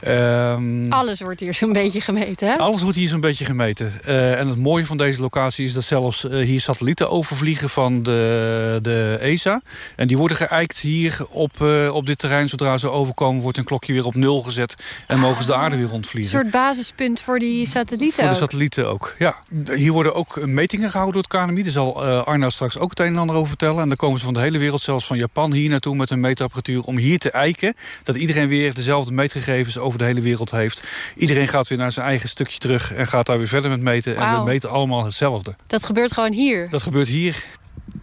Ehm, 0.00 0.92
Alles 0.92 1.20
wordt 1.20 1.40
hier 1.40 1.54
zo'n 1.54 1.72
beetje 1.72 2.00
gemeten, 2.00 2.48
hè? 2.48 2.56
alles 2.56 2.82
wordt 2.82 2.96
hier 2.96 3.08
zo'n 3.08 3.20
beetje 3.20 3.44
gemeten. 3.44 4.04
En 4.36 4.48
het 4.48 4.58
mooie 4.58 4.86
van 4.86 4.96
deze 4.96 5.20
locatie 5.20 5.64
is 5.64 5.72
dat 5.72 5.84
zelfs 5.84 6.22
hier 6.30 6.60
satellieten 6.60 7.10
overvliegen 7.10 7.70
van 7.70 8.02
de, 8.02 8.78
de 8.82 9.18
ESA. 9.20 9.62
En 9.96 10.06
die 10.06 10.18
worden 10.18 10.36
geëikt 10.36 10.78
hier 10.78 11.26
op, 11.30 11.60
op 11.92 12.06
dit 12.06 12.18
terrein. 12.18 12.48
Zodra 12.48 12.76
ze 12.76 12.90
overkomen 12.90 13.42
wordt 13.42 13.58
een 13.58 13.64
klokje 13.64 13.92
weer 13.92 14.06
op 14.06 14.14
nul 14.14 14.42
gezet. 14.42 14.74
En 15.06 15.18
mogen 15.18 15.40
ze 15.40 15.46
de 15.46 15.54
aarde 15.54 15.65
weer 15.70 15.84
Een 15.84 15.90
rondvliegen. 15.90 16.30
soort 16.32 16.50
basispunt 16.50 17.20
voor 17.20 17.38
die 17.38 17.66
satellieten 17.66 18.14
Voor 18.14 18.24
de 18.24 18.30
ook. 18.30 18.36
satellieten 18.36 18.88
ook, 18.88 19.14
ja. 19.18 19.36
Hier 19.74 19.92
worden 19.92 20.14
ook 20.14 20.46
metingen 20.46 20.90
gehouden 20.90 21.22
door 21.22 21.38
het 21.38 21.46
KNMI. 21.48 21.62
Daar 21.62 21.72
zal 21.72 22.04
eh 22.06 22.24
Arno 22.24 22.50
straks 22.50 22.78
ook 22.78 22.90
het 22.90 23.00
een 23.00 23.06
en 23.06 23.16
ander 23.18 23.36
over 23.36 23.48
vertellen. 23.48 23.82
En 23.82 23.88
dan 23.88 23.96
komen 23.96 24.18
ze 24.18 24.24
van 24.24 24.34
de 24.34 24.40
hele 24.40 24.58
wereld, 24.58 24.82
zelfs 24.82 25.06
van 25.06 25.16
Japan, 25.18 25.52
hier 25.52 25.70
naartoe 25.70 25.96
met 25.96 26.10
een 26.10 26.20
meetapparatuur... 26.20 26.80
om 26.82 26.96
hier 26.96 27.18
te 27.18 27.30
eiken 27.30 27.74
dat 28.02 28.16
iedereen 28.16 28.48
weer 28.48 28.74
dezelfde 28.74 29.12
meetgegevens 29.12 29.78
over 29.78 29.98
de 29.98 30.04
hele 30.04 30.20
wereld 30.20 30.50
heeft. 30.50 30.82
Iedereen 31.16 31.48
gaat 31.48 31.68
weer 31.68 31.78
naar 31.78 31.92
zijn 31.92 32.06
eigen 32.06 32.28
stukje 32.28 32.58
terug 32.58 32.92
en 32.94 33.06
gaat 33.06 33.26
daar 33.26 33.38
weer 33.38 33.48
verder 33.48 33.70
met 33.70 33.80
meten. 33.80 34.16
En 34.16 34.38
we 34.38 34.44
meten 34.44 34.70
allemaal 34.70 35.04
hetzelfde. 35.04 35.54
Dat 35.66 35.84
gebeurt 35.84 36.12
gewoon 36.12 36.32
hier. 36.32 36.70
Dat 36.70 36.82
gebeurt 36.82 37.08
hier. 37.08 37.44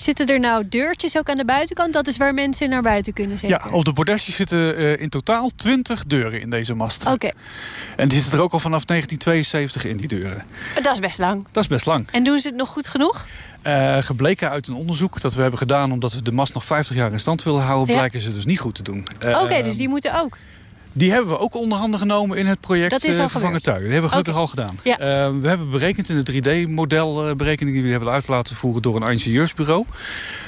Zitten 0.04 0.28
er 0.28 0.40
nou 0.40 0.68
deurtjes 0.70 1.18
ook 1.18 1.30
aan 1.30 1.36
de 1.38 1.46
buitenkant? 1.46 1.94
Dat 1.94 2.08
is 2.08 2.18
waar 2.18 2.34
mensen 2.34 2.70
naar 2.70 2.82
buiten 2.82 3.14
kunnen 3.14 3.40
zeker? 3.40 3.62
Ja, 3.66 3.72
op 3.72 3.86
de 3.86 3.94
bordesjes 3.94 4.36
zitten 4.36 4.76
eh, 4.78 5.02
in 5.02 5.10
totaal 5.10 5.50
20 5.56 6.04
deuren 6.06 6.42
in 6.42 6.50
deze 6.50 6.76
mast. 6.76 7.06
Oké, 7.06 7.32
En 7.96 8.08
die 8.08 8.20
zitten 8.20 8.38
er 8.38 8.44
ook 8.44 8.54
al 8.54 8.60
vanaf 8.60 8.86
1972 8.86 9.86
in, 9.86 9.98
die 9.98 10.08
deuren. 10.08 10.46
dat 10.82 10.94
is 10.94 11.00
best 11.00 11.20
lang. 11.20 11.46
Dat 11.52 11.64
is 11.64 11.70
best 11.70 11.86
lang. 11.86 12.08
En 12.12 12.24
doen 12.24 12.40
ze 12.40 12.48
het 12.48 12.58
nog 12.58 12.70
goed 12.70 12.88
genoeg? 12.88 13.26
Eh, 13.62 13.98
gebleken 13.98 14.50
uit 14.50 14.68
een 14.68 14.74
onderzoek 14.74 15.22
dat 15.22 15.34
we 15.34 15.42
hebben 15.42 15.60
gedaan... 15.60 15.92
omdat 15.92 16.14
we 16.14 16.22
de 16.22 16.32
mast 16.32 16.54
nog 16.54 16.64
50 16.66 16.96
jaar 16.96 17.12
in 17.12 17.20
stand 17.20 17.44
willen 17.44 17.62
houden... 17.64 17.88
Ja. 17.94 18.00
blijken 18.00 18.22
ze 18.22 18.34
dus 18.34 18.46
niet 18.46 18.60
goed 18.60 18.76
te 18.76 18.84
doen. 18.84 19.08
Oké, 19.16 19.28
Eh, 19.54 19.64
dus 19.64 19.78
die 19.78 19.90
moeten 19.90 20.22
ook. 20.22 20.38
Die 20.96 21.12
hebben 21.12 21.30
we 21.34 21.40
ook 21.40 21.56
onder 21.56 21.78
handen 21.78 22.00
genomen 22.00 22.38
in 22.38 22.48
het 22.48 22.60
project 22.60 22.92
Dat 22.92 23.04
is 23.04 23.18
al 23.18 23.24
eh, 23.24 23.30
Vervangen 23.30 23.62
gebeurd. 23.62 23.64
Tuin. 23.64 23.82
Die 23.84 23.92
hebben 23.92 24.10
we 24.10 24.16
gelukkig 24.16 24.36
al 24.36 24.48
gedaan. 24.48 24.80
Ja. 24.84 24.98
Eh, 24.98 25.32
we 25.42 25.48
hebben 25.48 25.70
berekend 25.70 26.10
in 26.10 26.24
de 26.24 26.32
3D-modelberekening 26.32 27.74
die 27.74 27.84
we 27.84 27.90
hebben 27.90 28.10
uit 28.10 28.28
laten 28.28 28.56
voeren 28.56 28.82
door 28.82 28.96
een 28.96 29.12
ingenieursbureau. 29.12 29.86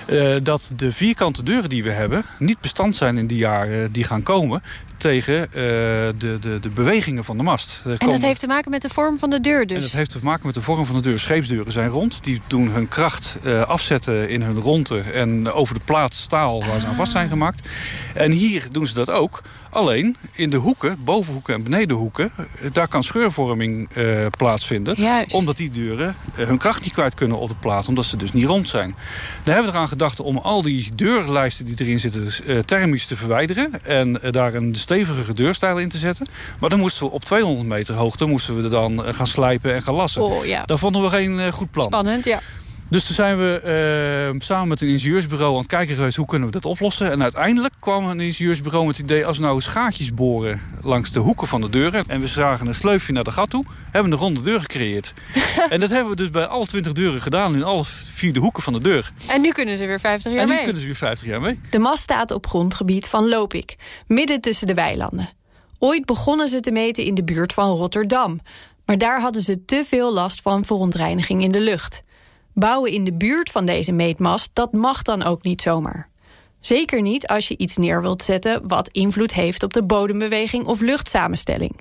eh, 0.05 0.35
dat 0.43 0.71
de 0.75 0.91
vierkante 0.91 1.43
deuren 1.43 1.69
die 1.69 1.83
we 1.83 1.91
hebben 1.91 2.25
niet 2.39 2.59
bestand 2.61 2.95
zijn 2.95 3.17
in 3.17 3.27
die 3.27 3.37
jaren 3.37 3.91
die 3.91 4.03
gaan 4.03 4.23
komen 4.23 4.61
tegen 4.97 5.43
eh, 5.43 5.51
de, 5.53 6.37
de, 6.41 6.57
de 6.61 6.69
bewegingen 6.69 7.23
van 7.23 7.37
de 7.37 7.43
mast. 7.43 7.81
Er 7.85 7.91
En 7.91 7.97
komen- 7.97 8.13
dat 8.15 8.23
heeft 8.23 8.39
te 8.39 8.47
maken 8.47 8.71
met 8.71 8.81
de 8.81 8.89
vorm 8.89 9.17
van 9.19 9.29
de 9.29 9.41
deur 9.41 9.61
en 9.61 9.67
dus. 9.67 9.83
dat 9.83 9.91
heeft 9.91 10.09
te 10.09 10.19
maken 10.23 10.45
met 10.45 10.55
de 10.55 10.61
vorm 10.61 10.85
van 10.85 10.95
de 10.95 11.01
deur. 11.01 11.19
Scheepsdeuren 11.19 11.71
zijn 11.71 11.89
rond. 11.89 12.23
Die 12.23 12.41
doen 12.47 12.69
hun 12.69 12.87
kracht 12.87 13.37
eh, 13.43 13.61
afzetten 13.61 14.29
in 14.29 14.41
hun 14.41 14.59
ronde 14.59 14.99
en 14.99 15.51
over 15.51 15.73
de 15.75 15.81
plaat 15.85 16.13
staal 16.13 16.65
waar 16.65 16.79
ze 16.79 16.87
aan 16.87 16.95
vast 16.95 17.11
zijn 17.11 17.29
gemaakt. 17.29 17.67
En 18.13 18.31
hier 18.31 18.67
doen 18.71 18.87
ze 18.87 18.93
dat 18.93 19.09
ook. 19.09 19.41
Alleen 19.69 20.15
in 20.31 20.49
de 20.49 20.57
hoeken, 20.57 20.97
bovenhoeken 21.03 21.53
en 21.53 21.63
benedenhoeken, 21.63 22.31
eh, 22.37 22.69
daar 22.71 22.87
kan 22.87 23.03
scheurvorming 23.03 23.89
plaatsvinden. 24.37 25.01
Juist. 25.01 25.33
Omdat 25.33 25.57
die 25.57 25.69
deuren 25.69 26.15
hun 26.33 26.57
kracht 26.57 26.83
niet 26.83 26.93
kwijt 26.93 27.13
kunnen 27.13 27.37
op 27.37 27.49
de 27.49 27.55
plaat, 27.55 27.87
omdat 27.87 28.05
ze 28.05 28.17
dus 28.17 28.33
niet 28.33 28.45
rond 28.45 28.69
zijn. 28.69 28.95
Daar 29.43 29.53
hebben 29.55 29.71
we 29.71 29.77
eraan 29.77 29.87
gedacht 29.89 30.19
om 30.19 30.37
al 30.37 30.61
die 30.61 30.91
deurlijsten 30.95 31.65
die 31.65 31.75
erin 31.77 31.99
zitten 31.99 32.27
eh, 32.45 32.57
thermisch 32.59 33.05
te 33.05 33.15
verwijderen. 33.15 33.83
En 33.83 34.19
daar 34.31 34.53
een 34.53 34.75
stevige 34.85 35.33
deurstijl 35.33 35.77
in 35.77 35.89
te 35.89 35.97
zetten. 35.97 36.27
Maar 36.59 36.69
dan 36.69 36.79
moesten 36.79 37.05
we 37.05 37.11
op 37.11 37.23
200 37.25 37.67
meter 37.67 37.95
hoogte 37.95 38.25
moesten 38.25 38.57
we 38.57 38.63
er 38.63 38.69
dan 38.69 39.05
eh, 39.05 39.13
gaan 39.13 39.27
slijpen 39.27 39.73
en 39.73 39.81
gaan 39.81 39.93
lassen. 39.95 40.21
Oh 40.21 40.45
ja, 40.45 40.63
Daar 40.65 40.79
vonden 40.79 41.01
we 41.01 41.09
geen 41.09 41.39
eh, 41.39 41.51
goed 41.51 41.71
plan. 41.71 41.85
spannend, 41.85 42.25
ja. 42.25 42.39
Dus 42.89 43.05
toen 43.05 43.15
zijn 43.15 43.37
we 43.37 43.59
eh, 44.33 44.39
samen 44.39 44.67
met 44.67 44.81
een 44.81 44.87
ingenieursbureau 44.87 45.51
aan 45.51 45.57
het 45.57 45.67
kijken 45.67 45.95
geweest... 45.95 46.17
hoe 46.17 46.25
kunnen 46.25 46.47
we 46.47 46.53
dat 46.53 46.65
oplossen. 46.65 47.11
En 47.11 47.21
uiteindelijk 47.21 47.73
kwam 47.79 48.05
een 48.05 48.19
ingenieursbureau 48.19 48.85
met 48.85 48.97
het 48.97 49.05
idee... 49.05 49.25
als 49.25 49.37
we 49.37 49.43
nou 49.43 49.55
eens 49.55 49.65
gaatjes 49.65 50.13
boren 50.13 50.61
langs 50.81 51.11
de 51.11 51.19
hoeken 51.19 51.47
van 51.47 51.61
de 51.61 51.69
deuren... 51.69 52.03
en 52.07 52.19
we 52.19 52.27
zagen 52.27 52.67
een 52.67 52.75
sleufje 52.75 53.13
naar 53.13 53.23
de 53.23 53.31
gat 53.31 53.49
toe... 53.49 53.65
hebben 53.83 54.11
we 54.11 54.17
een 54.17 54.23
ronde 54.23 54.41
deur 54.41 54.61
gecreëerd. 54.61 55.13
en 55.69 55.79
dat 55.79 55.89
hebben 55.89 56.09
we 56.09 56.15
dus 56.15 56.29
bij 56.29 56.45
alle 56.45 56.65
20 56.65 56.91
deuren 56.91 57.21
gedaan... 57.21 57.55
in 57.55 57.63
alle 57.63 57.83
vier 58.13 58.33
de 58.33 58.39
hoeken 58.39 58.63
van 58.63 58.73
de 58.73 58.79
deur. 58.79 59.11
En 59.27 59.41
nu 59.41 59.51
kunnen 59.51 59.77
ze 59.77 59.85
weer 59.85 59.99
50 59.99 60.31
jaar 60.31 60.41
en 60.41 60.47
nu 60.47 60.53
mee. 60.53 60.63
kunnen 60.63 60.81
ze 60.81 60.87
weer 60.87 60.95
50 60.95 61.27
jaar 61.27 61.41
mee. 61.41 61.59
De 61.69 61.79
mast 61.79 62.03
staat 62.03 62.31
op 62.31 62.47
grondgebied 62.47 63.07
van 63.07 63.27
Lopik, 63.27 63.75
midden 64.07 64.41
tussen 64.41 64.67
de 64.67 64.73
weilanden. 64.73 65.29
Ooit 65.79 66.05
begonnen 66.05 66.47
ze 66.47 66.59
te 66.59 66.71
meten 66.71 67.03
in 67.03 67.15
de 67.15 67.23
buurt 67.23 67.53
van 67.53 67.69
Rotterdam. 67.69 68.39
Maar 68.85 68.97
daar 68.97 69.21
hadden 69.21 69.41
ze 69.41 69.65
te 69.65 69.83
veel 69.87 70.13
last 70.13 70.41
van 70.41 70.65
verontreiniging 70.65 71.43
in 71.43 71.51
de 71.51 71.59
lucht. 71.59 72.01
Bouwen 72.55 72.91
in 72.91 73.03
de 73.03 73.13
buurt 73.13 73.49
van 73.49 73.65
deze 73.65 73.91
meetmast, 73.91 74.49
dat 74.53 74.71
mag 74.71 75.01
dan 75.01 75.23
ook 75.23 75.43
niet 75.43 75.61
zomaar. 75.61 76.07
Zeker 76.59 77.01
niet 77.01 77.27
als 77.27 77.47
je 77.47 77.57
iets 77.57 77.77
neer 77.77 78.01
wilt 78.01 78.21
zetten 78.21 78.67
wat 78.67 78.89
invloed 78.91 79.33
heeft 79.33 79.63
op 79.63 79.73
de 79.73 79.83
bodembeweging 79.83 80.65
of 80.65 80.81
luchtsamenstelling. 80.81 81.75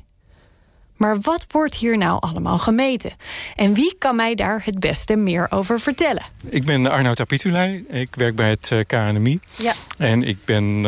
Maar 0.96 1.20
wat 1.20 1.46
wordt 1.48 1.74
hier 1.74 1.98
nou 1.98 2.20
allemaal 2.20 2.58
gemeten? 2.58 3.12
En 3.54 3.74
wie 3.74 3.94
kan 3.98 4.16
mij 4.16 4.34
daar 4.34 4.62
het 4.64 4.80
beste 4.80 5.16
meer 5.16 5.46
over 5.50 5.80
vertellen? 5.80 6.22
Ik 6.48 6.64
ben 6.64 6.90
Arnoud 6.90 7.20
Apitulei. 7.20 7.84
Ik 7.88 8.14
werk 8.14 8.36
bij 8.36 8.50
het 8.50 8.70
eh, 8.72 8.78
KNMI. 8.86 9.40
Ja. 9.56 9.72
En 9.98 10.22
ik 10.22 10.38
ben 10.44 10.76
eh, 10.76 10.82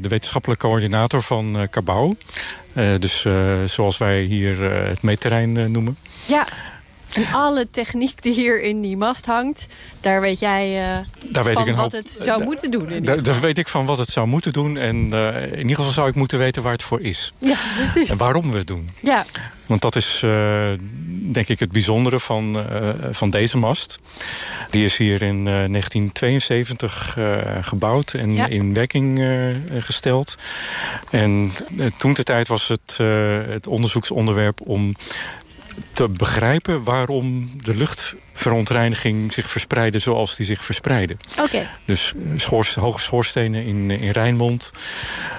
de 0.00 0.08
wetenschappelijke 0.08 0.66
coördinator 0.66 1.22
van 1.22 1.58
eh 1.58 1.68
Cabau. 1.68 2.14
Eh, 2.72 2.94
dus 2.98 3.26
zoals 3.64 3.98
wij 3.98 4.22
hier 4.22 4.60
het 4.62 5.02
meetterrein 5.02 5.72
noemen. 5.72 5.96
Ja. 6.26 6.46
En 7.12 7.26
alle 7.32 7.70
techniek 7.70 8.22
die 8.22 8.32
hier 8.34 8.62
in 8.62 8.80
die 8.80 8.96
mast 8.96 9.26
hangt, 9.26 9.66
daar 10.00 10.20
weet 10.20 10.38
jij 10.40 10.90
eh, 10.90 10.98
Daar 11.30 11.44
weet 11.44 11.52
van 11.54 11.62
ik 11.62 11.68
een 11.68 11.74
wat 11.76 11.92
hoop- 11.92 12.00
het 12.02 12.16
zou 12.20 12.44
moeten 12.44 12.70
doen. 12.70 13.02
Daar, 13.22 13.40
weet 13.40 13.58
ik 13.58 13.68
van 13.68 13.86
wat 13.86 13.98
het 13.98 14.10
zou 14.10 14.26
moeten 14.26 14.52
doen. 14.52 14.76
En 14.76 15.12
eh, 15.12 15.42
in 15.52 15.58
ieder 15.58 15.76
geval 15.76 15.92
zou 15.92 16.08
ik 16.08 16.14
moeten 16.14 16.38
weten 16.38 16.62
waar 16.62 16.72
het 16.72 16.82
voor 16.82 17.00
is. 17.00 17.32
Ja, 17.38 17.56
precies. 17.76 18.10
En 18.10 18.16
waarom 18.16 18.50
we 18.50 18.58
het 18.58 18.66
doen. 18.66 18.90
Ja, 19.00 19.24
Want 19.66 19.80
dat 19.80 19.96
is 19.96 20.20
eh, 20.24 20.70
denk 21.32 21.48
ik 21.48 21.58
het 21.60 21.72
bijzondere 21.72 22.20
van, 22.20 22.64
van 23.10 23.30
deze 23.30 23.58
mast. 23.58 23.98
Die 24.70 24.84
is 24.84 24.96
hier 24.96 25.22
in 25.22 25.38
eh, 25.38 25.44
1972 25.44 27.14
eh, 27.18 27.38
gebouwd 27.60 28.12
en 28.14 28.34
Ja. 28.34 28.46
in 28.46 28.74
werking 28.74 29.20
gesteld. 29.78 30.34
En 31.10 31.52
toen 31.96 32.12
de 32.14 32.22
tijd 32.22 32.48
was 32.48 32.68
het, 32.68 32.96
het 33.48 33.66
onderzoeksonderwerp 33.66 34.60
om 34.64 34.94
te 35.92 36.08
begrijpen 36.08 36.84
waarom 36.84 37.50
de 37.56 37.76
luchtverontreiniging 37.76 39.32
zich 39.32 39.50
verspreidde 39.50 39.98
zoals 39.98 40.36
die 40.36 40.46
zich 40.46 40.64
verspreidde. 40.64 41.16
oké. 41.40 41.68
Dus 41.84 42.12
schoors, 42.36 42.74
hoge 42.74 43.00
schoorstenen 43.00 43.64
in, 43.64 43.90
in 43.90 44.10
Rijnmond, 44.10 44.72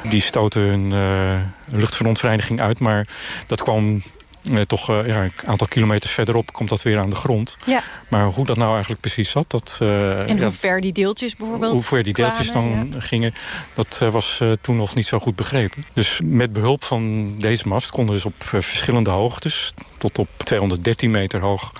die 0.04 0.22
stoten 0.22 0.62
hun 0.62 0.92
eh, 0.94 1.78
luchtverontreiniging 1.78 2.62
uit. 2.62 2.80
Maar 2.80 3.08
dat 3.48 3.64
kwam 3.64 4.02
eh, 4.52 4.62
toch 4.62 4.90
eh, 4.90 5.08
ja, 5.08 5.24
een 5.24 5.32
aantal 5.46 5.68
kilometers 5.68 6.12
verderop 6.12 6.54
komt 6.54 6.70
dat 6.70 6.82
weer 6.82 7.00
aan 7.00 7.10
de 7.10 7.16
grond. 7.16 7.56
Ja. 7.66 7.82
Maar 8.08 8.26
hoe 8.26 8.46
dat 8.46 8.58
nou 8.58 8.72
eigenlijk 8.72 9.02
precies 9.02 9.30
zat, 9.30 9.46
dat, 9.48 9.78
eh, 9.82 10.30
En 10.30 10.42
hoe 10.42 10.52
ver 10.52 10.82
die 10.82 10.92
deeltjes 10.92 11.36
bijvoorbeeld 11.36 11.72
hoe 11.72 11.82
ver 11.82 12.04
die 12.04 12.14
deeltjes 12.14 12.50
kwamen, 12.50 12.92
dan 12.92 13.02
gingen, 13.02 13.34
dat 13.74 14.00
eh, 14.02 14.10
was 14.10 14.40
eh, 14.42 14.52
toen 14.62 14.76
nog 14.76 14.96
niet 14.96 15.06
zo 15.06 15.20
goed 15.20 15.36
begrepen. 15.36 15.84
Dus 15.94 16.20
met 16.24 16.54
behulp 16.54 16.84
van 16.84 17.34
deze 17.38 17.68
mast 17.68 17.90
konden 17.90 18.16
dus 18.16 18.26
op 18.26 18.34
verschillende 18.44 19.10
hoogtes, 19.10 19.74
tot 19.98 20.18
op 20.18 20.30
213 20.38 21.12
meter 21.12 21.42
hoog, 21.42 21.74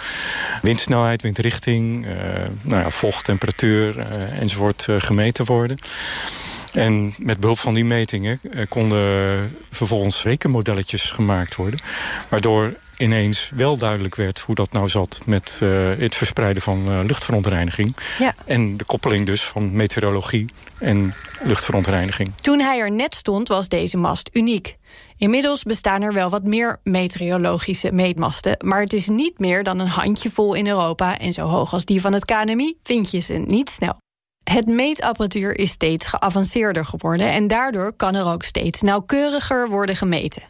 windsnelheid, 0.62 1.22
windrichting, 1.22 2.06
eh, 2.06 2.14
nou 2.62 2.82
ja, 2.82 2.90
vocht, 2.90 3.26
temperatuur 3.26 4.00
eh, 4.00 4.40
enzovoort 4.42 4.86
eh, 4.90 4.96
gemeten 4.98 5.46
worden. 5.46 5.78
En 6.74 7.14
met 7.18 7.40
behulp 7.40 7.60
van 7.60 7.74
die 7.74 7.86
metingen 7.86 8.40
eh, 8.52 8.66
konden 8.70 9.56
vervolgens 9.72 10.24
rekenmodelletjes 10.24 11.12
gemaakt 11.12 11.56
worden. 11.56 11.80
Waardoor 12.30 12.74
ineens 12.98 13.52
wel 13.56 13.78
duidelijk 13.78 14.16
werd 14.16 14.40
hoe 14.40 14.56
dat 14.56 14.72
nou 14.72 14.90
zat 14.90 15.22
met 15.26 15.60
uh, 15.64 15.92
het 15.98 16.16
verspreiden 16.16 16.64
van 16.64 16.92
uh, 16.92 17.00
luchtverontreiniging. 17.04 17.96
Ja. 18.20 18.36
En 18.46 18.78
de 18.78 18.84
koppeling 18.84 19.26
dus 19.26 19.44
van 19.44 19.76
meteorologie 19.76 20.46
en 20.78 21.14
luchtverontreiniging. 21.44 22.32
Toen 22.42 22.60
hij 22.60 22.80
er 22.80 22.92
net 22.92 23.16
stond 23.16 23.48
was 23.48 23.68
deze 23.68 23.98
mast 23.98 24.30
uniek. 24.34 24.78
Inmiddels 25.18 25.64
bestaan 25.64 26.02
er 26.02 26.14
wel 26.14 26.30
wat 26.30 26.44
meer 26.44 26.80
meteorologische 26.84 27.92
meetmasten, 27.92 28.58
maar 28.66 28.82
het 28.82 28.94
is 28.94 29.08
niet 29.08 29.40
meer 29.40 29.64
dan 29.64 29.80
een 29.80 29.88
handjevol 29.88 30.54
in 30.54 30.68
Europa 30.68 31.20
en 31.20 31.34
zo 31.34 31.46
hoog 31.46 31.74
als 31.74 31.86
die 31.86 32.02
van 32.02 32.14
het 32.14 32.26
KNMI 32.26 32.78
vind 32.84 33.12
je 33.12 33.20
ze 33.20 33.34
niet 33.34 33.70
snel. 33.70 34.03
Het 34.44 34.68
meetapparatuur 34.68 35.58
is 35.58 35.72
steeds 35.72 36.08
geavanceerder 36.08 36.86
geworden 36.86 37.32
en 37.32 37.48
daardoor 37.48 37.94
kan 37.94 38.16
er 38.16 38.26
ook 38.26 38.44
steeds 38.44 38.82
nauwkeuriger 38.82 39.70
worden 39.70 39.96
gemeten. 39.96 40.44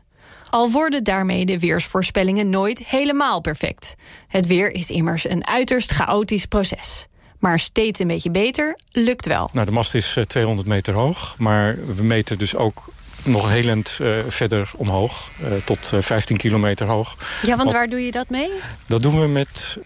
Al 0.50 0.72
worden 0.72 1.04
daarmee 1.04 1.46
de 1.46 1.60
weersvoorspellingen 1.60 2.50
nooit 2.50 2.80
helemaal 2.86 3.42
perfect. 3.42 3.96
Het 4.28 4.48
weer 4.48 4.72
is 4.72 4.90
immers 4.90 5.30
een 5.30 5.48
uiterst 5.48 5.92
chaotisch 5.92 6.46
proces. 6.46 7.08
Maar 7.40 7.60
steeds 7.60 8.00
een 8.00 8.08
beetje 8.08 8.32
beter 8.32 8.80
lukt 8.92 9.26
wel. 9.26 9.50
Nou, 9.54 9.66
de 9.66 9.72
mast 9.72 9.96
is 9.96 10.18
200 10.28 10.68
meter 10.68 10.94
hoog, 10.94 11.36
maar 11.38 11.78
we 11.96 12.04
meten 12.04 12.38
dus 12.38 12.56
ook 12.56 12.92
nog 13.24 13.50
helend 13.50 13.98
uh, 14.02 14.18
verder 14.28 14.72
omhoog, 14.78 15.30
uh, 15.42 15.48
tot 15.66 15.92
uh, 15.94 16.02
15 16.02 16.38
kilometer 16.38 16.88
hoog. 16.88 17.18
Ja, 17.42 17.58
want 17.58 17.72
waar 17.72 17.88
doe 17.88 18.06
je 18.06 18.12
dat 18.12 18.30
mee? 18.30 18.50
Dat 18.88 19.02
doen 19.02 19.20
we 19.20 19.28
met 19.28 19.78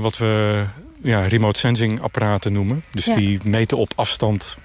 wat 0.00 0.18
we 0.18 0.64
ja, 1.02 1.26
remote 1.26 1.58
sensing 1.58 2.00
apparaten 2.00 2.52
noemen. 2.52 2.84
Dus 2.90 3.04
Ja. 3.04 3.14
die 3.16 3.38
meten 3.44 3.76
op 3.76 3.92
afstand 3.94 4.58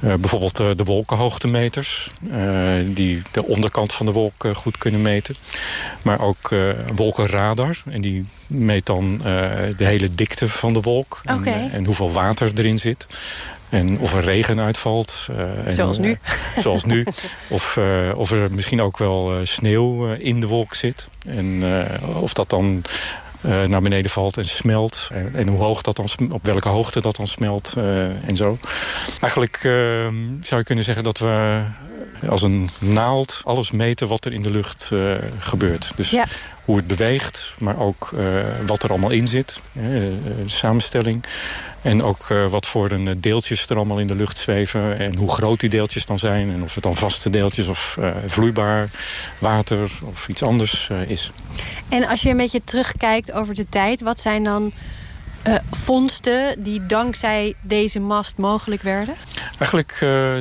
eh, 0.00 0.14
bijvoorbeeld 0.14 0.60
eh, 0.60 0.70
de 0.76 0.84
wolkenhoogtemeters... 0.84 2.10
eh, 2.30 2.74
die 2.86 3.22
de 3.32 3.44
onderkant 3.44 3.92
van 3.92 4.06
de 4.06 4.12
wolk 4.12 4.46
goed 4.54 4.78
kunnen 4.78 5.02
meten. 5.02 5.34
Maar 6.02 6.20
ook 6.20 6.50
wolkenradar. 6.94 7.82
En 7.90 8.00
die 8.00 8.26
meet 8.46 8.86
dan 8.86 9.18
de 9.76 9.84
hele 9.84 10.14
dikte 10.14 10.48
van 10.48 10.72
de 10.72 10.80
wolk. 10.80 11.20
En, 11.72 11.84
hoeveel 11.84 12.12
water 12.12 12.52
erin 12.54 12.78
zit. 12.78 13.06
En 13.68 13.98
of 13.98 14.14
er 14.14 14.24
regen 14.24 14.60
uitvalt. 14.60 15.28
en, 15.64 15.72
Zoals 15.72 15.98
nu. 15.98 16.18
zoals 16.58 16.84
nu. 16.84 17.06
Of, 17.48 17.78
of 18.14 18.30
er 18.30 18.52
misschien 18.52 18.80
ook 18.80 18.98
wel 18.98 19.32
sneeuw 19.42 20.12
in 20.12 20.40
de 20.40 20.46
wolk 20.46 20.74
zit. 20.74 21.08
En 21.26 21.62
of 22.20 22.32
dat 22.32 22.50
dan 22.50 22.82
naar 23.44 23.82
beneden 23.82 24.10
valt 24.10 24.36
en 24.36 24.44
smelt. 24.44 25.10
En, 25.32 25.48
hoe 25.48 25.58
hoog 25.58 25.82
dat 25.82 25.96
dan, 25.96 26.08
op 26.30 26.44
welke 26.44 26.68
hoogte 26.68 27.00
dat 27.00 27.16
dan 27.16 27.26
smelt 27.26 27.74
eh, 27.76 28.28
en 28.28 28.36
zo. 28.36 28.58
Eigenlijk 29.20 29.56
eh, 29.56 30.08
zou 30.40 30.60
je 30.60 30.64
kunnen 30.64 30.84
zeggen 30.84 31.04
dat 31.04 31.18
we 31.18 31.64
eh, 32.20 32.28
als 32.28 32.42
een 32.42 32.70
naald 32.78 33.40
alles 33.44 33.70
meten 33.70 34.08
wat 34.08 34.24
er 34.24 34.32
in 34.32 34.42
de 34.42 34.50
lucht 34.50 34.90
eh, 34.92 35.14
gebeurt. 35.38 35.92
Dus 35.96 36.10
Ja. 36.10 36.24
Hoe 36.64 36.76
het 36.76 36.86
beweegt, 36.86 37.54
maar 37.58 37.78
ook 37.78 38.10
eh, 38.16 38.24
wat 38.66 38.82
er 38.82 38.90
allemaal 38.90 39.10
in 39.10 39.28
zit. 39.28 39.60
eh, 39.72 39.82
de 39.82 40.44
samenstelling. 40.46 41.24
En 41.82 42.02
ook 42.02 42.26
eh, 42.30 42.46
wat 42.46 42.66
voor 42.66 42.90
een 42.90 43.20
deeltjes 43.20 43.68
er 43.68 43.76
allemaal 43.76 43.98
in 43.98 44.06
de 44.06 44.14
lucht 44.14 44.38
zweven. 44.38 44.98
En 44.98 45.16
hoe 45.16 45.30
groot 45.30 45.60
die 45.60 45.68
deeltjes 45.68 46.06
dan 46.06 46.18
zijn. 46.18 46.50
En 46.50 46.62
of 46.62 46.74
het 46.74 46.82
dan 46.82 46.96
vaste 46.96 47.30
deeltjes 47.30 47.68
of 47.68 47.98
vloeibaar 48.26 48.88
water 49.38 49.90
of 50.04 50.28
iets 50.28 50.42
anders 50.42 50.90
is. 51.06 51.30
En 51.88 52.06
als 52.06 52.22
je 52.22 52.28
een 52.28 52.36
beetje 52.36 52.64
terugkijkt 52.64 53.32
over 53.32 53.54
de 53.54 53.66
tijd, 53.68 54.00
wat 54.00 54.20
zijn 54.20 54.44
dan 54.44 54.72
eh, 55.44 55.54
vondsten 55.70 56.62
die 56.62 56.86
dankzij 56.86 57.54
deze 57.62 58.00
mast 58.00 58.36
mogelijk 58.36 58.82
werden? 58.82 59.14
Eigenlijk 59.58 59.98
eh, 60.00 60.36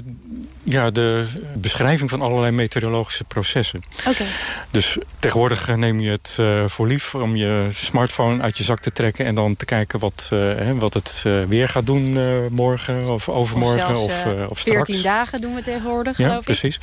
ja, 0.63 0.91
de 0.91 1.27
beschrijving 1.57 2.09
van 2.09 2.21
allerlei 2.21 2.51
meteorologische 2.51 3.23
processen. 3.23 3.81
Oké. 4.07 4.23
Dus 4.71 4.97
tegenwoordig 5.19 5.75
neem 5.75 5.99
je 5.99 6.09
het 6.09 6.35
eh, 6.39 6.63
voor 6.67 6.87
lief 6.87 7.15
om 7.15 7.35
je 7.35 7.67
smartphone 7.71 8.41
uit 8.41 8.57
je 8.57 8.63
zak 8.63 8.79
te 8.79 8.91
trekken... 8.91 9.25
en 9.25 9.35
dan 9.35 9.55
te 9.55 9.65
kijken 9.65 9.99
wat, 9.99 10.27
hè, 10.29 10.75
wat 10.75 10.93
het 10.93 11.21
weer 11.47 11.69
gaat 11.69 11.85
doen 11.85 12.17
morgen 12.51 13.09
of 13.09 13.29
overmorgen 13.29 13.97
of, 13.97 14.11
zelfs, 14.11 14.51
of 14.51 14.59
straks. 14.59 14.85
14 14.85 15.03
dagen 15.03 15.41
doen 15.41 15.55
we 15.55 15.61
tegenwoordig, 15.61 16.17
Ja, 16.17 16.25
geloof 16.25 16.39
ik. 16.39 16.45
precies. 16.45 16.79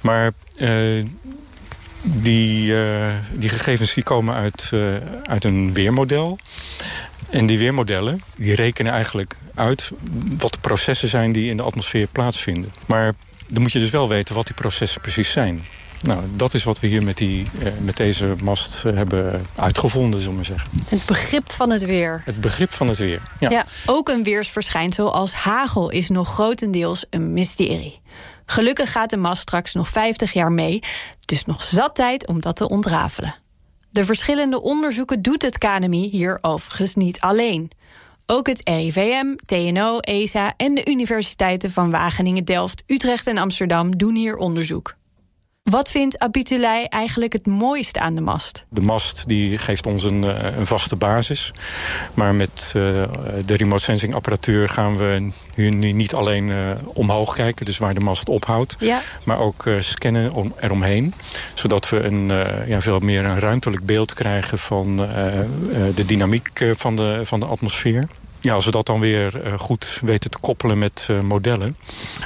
Maar 0.00 0.32
die, 2.02 2.74
die 3.32 3.48
gegevens 3.48 3.94
die 3.94 4.04
komen 4.04 4.34
uit, 4.34 4.70
uit 5.22 5.44
een 5.44 5.74
weermodel. 5.74 6.38
En 7.34 7.46
die 7.46 7.58
weermodellen 7.58 8.20
die 8.36 8.54
rekenen 8.54 8.92
eigenlijk 8.92 9.36
uit 9.54 9.90
wat 10.38 10.52
de 10.52 10.58
processen 10.60 11.08
zijn 11.08 11.32
die 11.32 11.50
in 11.50 11.56
de 11.56 11.62
atmosfeer 11.62 12.06
plaatsvinden. 12.06 12.72
Maar 12.86 13.12
dan 13.46 13.62
moet 13.62 13.72
je 13.72 13.78
dus 13.78 13.90
wel 13.90 14.08
weten 14.08 14.34
wat 14.34 14.46
die 14.46 14.54
processen 14.54 15.00
precies 15.00 15.30
zijn. 15.30 15.66
Nou, 16.00 16.22
dat 16.36 16.54
is 16.54 16.64
wat 16.64 16.80
we 16.80 16.86
hier 16.86 17.02
met, 17.02 17.16
die, 17.16 17.46
eh, 17.62 17.72
met 17.80 17.96
deze 17.96 18.34
mast 18.42 18.84
eh, 18.84 18.94
hebben 18.94 19.46
uitgevonden, 19.54 20.20
zullen 20.20 20.28
we 20.30 20.36
maar 20.36 20.58
zeggen. 20.58 20.70
Het 20.88 21.06
begrip 21.06 21.52
van 21.52 21.70
het 21.70 21.84
weer. 21.84 22.22
Het 22.24 22.40
begrip 22.40 22.72
van 22.72 22.88
het 22.88 22.98
weer. 22.98 23.20
Ja. 23.40 23.50
Ja. 23.50 23.66
ook 23.86 24.08
een 24.08 24.22
weersverschijnsel 24.22 25.14
als 25.14 25.32
hagel 25.32 25.90
is 25.90 26.08
nog 26.08 26.28
grotendeels 26.28 27.04
een 27.10 27.32
mysterie. 27.32 28.00
Gelukkig 28.46 28.92
gaat 28.92 29.10
de 29.10 29.16
mast 29.16 29.42
straks 29.42 29.74
nog 29.74 29.88
50 29.88 30.32
jaar 30.32 30.52
mee, 30.52 30.82
dus 31.20 31.44
nog 31.44 31.62
zat 31.62 31.94
tijd 31.94 32.26
om 32.26 32.40
dat 32.40 32.56
te 32.56 32.68
ontrafelen. 32.68 33.34
De 33.94 34.04
verschillende 34.04 34.62
onderzoeken 34.62 35.22
doet 35.22 35.42
het 35.42 35.58
KNMI 35.58 36.08
hier 36.08 36.38
overigens 36.40 36.94
niet 36.94 37.20
alleen. 37.20 37.70
Ook 38.26 38.46
het 38.46 38.60
RIVM, 38.64 39.34
TNO, 39.36 39.98
ESA 39.98 40.54
en 40.56 40.74
de 40.74 40.86
universiteiten 40.90 41.70
van 41.70 41.90
Wageningen, 41.90 42.44
Delft, 42.44 42.82
Utrecht 42.86 43.26
en 43.26 43.38
Amsterdam 43.38 43.96
doen 43.96 44.14
hier 44.14 44.36
onderzoek. 44.36 44.94
Wat 45.70 45.90
vindt 45.90 46.18
Abitulij 46.18 46.86
eigenlijk 46.88 47.32
het 47.32 47.46
mooiste 47.46 48.00
aan 48.00 48.14
de 48.14 48.20
mast? 48.20 48.64
De 48.68 48.80
mast 48.80 49.24
die 49.26 49.58
geeft 49.58 49.86
ons 49.86 50.04
een, 50.04 50.24
eh, 50.24 50.56
een 50.56 50.66
vaste 50.66 50.96
basis. 50.96 51.52
Maar 52.14 52.34
met 52.34 52.64
eh, 52.66 52.72
de 53.46 53.56
remote 53.56 53.82
sensing 53.82 54.14
apparatuur 54.14 54.68
gaan 54.68 54.96
we 54.96 55.30
nu 55.54 55.92
niet 55.92 56.14
alleen 56.14 56.50
eh, 56.50 56.56
omhoog 56.84 57.34
kijken, 57.34 57.66
dus 57.66 57.78
waar 57.78 57.94
de 57.94 58.00
mast 58.00 58.28
ophoudt, 58.28 58.76
Ja. 58.78 59.00
maar 59.24 59.38
ook 59.38 59.68
scannen 59.80 60.32
om, 60.32 60.54
eromheen. 60.60 61.14
Zodat 61.54 61.88
we 61.88 62.02
een, 62.02 62.26
ja, 62.66 62.80
veel 62.80 62.98
meer 62.98 63.24
een 63.24 63.40
ruimtelijk 63.40 63.86
beeld 63.86 64.14
krijgen 64.14 64.58
van 64.58 64.96
de 65.94 66.04
dynamiek 66.06 66.64
van, 66.72 66.96
de, 66.96 67.20
van 67.24 67.40
de 67.40 67.46
atmosfeer. 67.46 68.08
Ja, 68.44 68.54
als 68.54 68.64
we 68.64 68.70
dat 68.70 68.86
dan 68.86 69.00
weer 69.00 69.42
eh, 69.42 69.58
goed 69.58 69.98
weten 70.02 70.30
te 70.30 70.38
koppelen 70.38 70.78
met 70.78 71.06
eh, 71.10 71.20
modellen... 71.20 71.76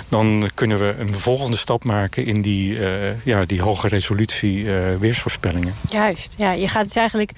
dan 0.09 0.51
kunnen 0.55 0.79
we 0.79 0.95
een 0.99 1.15
volgende 1.15 1.57
stap 1.57 1.85
maken 1.85 2.27
in 2.27 2.43
die, 2.43 2.87
eh, 2.87 3.25
ja, 3.25 3.45
die 3.45 3.63
hoge 3.63 3.89
resolutie 3.89 4.65
weersvoorspellingen. 4.99 5.75
Juist, 5.89 6.35
ja, 6.39 6.53
je 6.53 6.69
gaat 6.69 6.85
dus 6.85 6.95
eigenlijk 6.95 7.33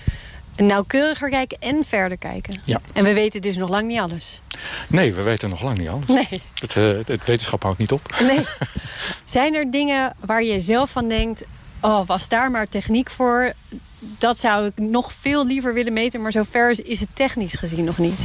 nauwkeuriger 0.56 1.28
kijken 1.28 1.58
en 1.60 1.84
verder 1.86 2.18
kijken. 2.18 2.60
Ja. 2.64 2.80
En 2.92 3.04
we 3.04 3.14
weten 3.14 3.42
dus 3.42 3.56
nog 3.56 3.68
lang 3.68 3.88
niet 3.88 3.98
alles. 3.98 4.40
Nee, 4.88 5.14
we 5.14 5.22
weten 5.22 5.48
nog 5.48 5.62
lang 5.62 5.78
niet 5.78 5.88
alles. 5.88 6.06
Nee. 6.06 6.42
Het, 6.54 6.74
het 7.06 7.24
wetenschap 7.24 7.62
houdt 7.62 7.78
niet 7.78 7.92
op. 7.92 8.20
nee. 8.20 8.44
Zijn 9.24 9.54
er 9.54 9.70
dingen 9.70 10.16
waar 10.24 10.42
je 10.42 10.60
zelf 10.60 10.90
van 10.90 11.08
denkt... 11.08 11.44
oh, 11.80 12.06
was 12.06 12.28
daar 12.28 12.50
maar 12.50 12.68
techniek 12.68 13.10
voor... 13.10 13.52
dat 13.98 14.38
zou 14.38 14.66
ik 14.66 14.78
nog 14.78 15.12
veel 15.12 15.46
liever 15.46 15.74
willen 15.74 15.92
meten... 15.92 16.22
maar 16.22 16.32
zover 16.32 16.86
is 16.86 17.00
het 17.00 17.08
technisch 17.14 17.54
gezien 17.54 17.84
nog 17.84 17.98
niet. 17.98 18.20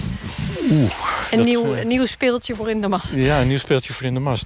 Een, 0.70 1.38
dat, 1.38 1.46
nieuw, 1.46 1.74
eh, 1.74 1.82
een 1.82 1.88
nieuw 1.88 2.06
speeltje 2.06 2.56
voor 2.56 2.70
in 2.70 2.82
de 2.82 2.88
mast. 2.88 3.16
Ja, 3.16 3.42
een 3.42 3.48
nieuw 3.48 3.58
speeltje 3.58 3.94
voor 3.94 4.06
in 4.06 4.14
de 4.14 4.20
mast. 4.20 4.46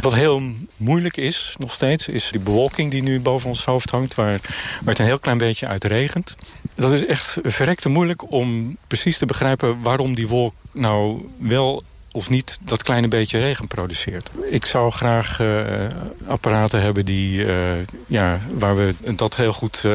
Wat 0.00 0.14
heel 0.14 0.42
moeilijk 0.76 1.16
is, 1.16 1.54
nog 1.58 1.72
steeds, 1.72 2.08
is 2.08 2.28
die 2.30 2.40
bewolking 2.40 2.90
die 2.90 3.02
nu 3.02 3.20
boven 3.20 3.48
ons 3.48 3.64
hoofd 3.64 3.90
hangt... 3.90 4.14
waar, 4.14 4.40
waar 4.42 4.80
het 4.84 4.98
een 4.98 5.04
heel 5.04 5.18
klein 5.18 5.38
beetje 5.38 5.66
uit 5.66 5.84
regent. 5.84 6.36
Dat 6.74 6.92
is 6.92 7.06
echt 7.06 7.38
verrekte 7.42 7.88
moeilijk 7.88 8.32
om 8.32 8.76
precies 8.86 9.18
te 9.18 9.26
begrijpen... 9.26 9.82
waarom 9.82 10.14
die 10.14 10.28
wolk 10.28 10.54
nou 10.72 11.28
wel 11.38 11.82
of 12.12 12.30
niet 12.30 12.58
dat 12.62 12.82
kleine 12.82 13.08
beetje 13.08 13.38
regen 13.38 13.66
produceert. 13.66 14.30
Ik 14.50 14.66
zou 14.66 14.90
graag 14.90 15.40
eh, 15.40 15.86
apparaten 16.26 16.82
hebben 16.82 17.04
die, 17.04 17.44
eh, 17.44 17.54
ja, 18.06 18.40
waar 18.54 18.76
we 18.76 18.94
dat 19.16 19.36
heel 19.36 19.52
goed 19.52 19.80
eh, 19.84 19.92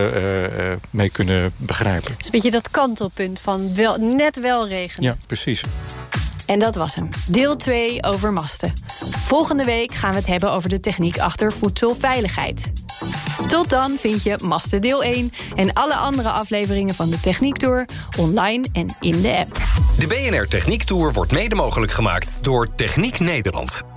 mee 0.89 1.10
kunnen 1.10 1.51
begrijpen. 1.58 2.13
Dus 2.17 2.25
een 2.25 2.32
beetje 2.32 2.51
dat 2.51 2.71
kantelpunt 2.71 3.39
van 3.39 3.75
wel, 3.75 3.97
net 3.97 4.39
wel 4.39 4.67
regen. 4.67 5.03
Ja, 5.03 5.17
precies. 5.27 5.62
En 6.47 6.60
dat 6.60 6.75
was 6.75 6.95
hem. 6.95 7.10
Deel 7.27 7.55
2 7.55 8.03
over 8.03 8.33
masten. 8.33 8.73
Volgende 9.10 9.63
week 9.63 9.93
gaan 9.93 10.12
we 10.12 10.17
het 10.17 10.27
hebben 10.27 10.51
over 10.51 10.69
de 10.69 10.79
techniek 10.79 11.19
achter 11.19 11.53
voedselveiligheid. 11.53 12.71
Tot 13.47 13.69
dan 13.69 13.97
vind 13.97 14.23
je 14.23 14.39
Masten 14.43 14.81
deel 14.81 15.03
1 15.03 15.31
en 15.55 15.73
alle 15.73 15.95
andere 15.95 16.29
afleveringen 16.29 16.95
van 16.95 17.10
de 17.10 17.19
Techniek 17.19 17.57
Tour 17.57 17.86
online 18.17 18.67
en 18.73 18.95
in 18.99 19.21
de 19.21 19.38
app. 19.38 19.62
De 19.99 20.07
BNR 20.07 20.47
Techniek 20.47 20.83
Tour 20.83 21.13
wordt 21.13 21.31
mede 21.31 21.55
mogelijk 21.55 21.91
gemaakt 21.91 22.39
door 22.41 22.75
Techniek 22.75 23.19
Nederland. 23.19 23.96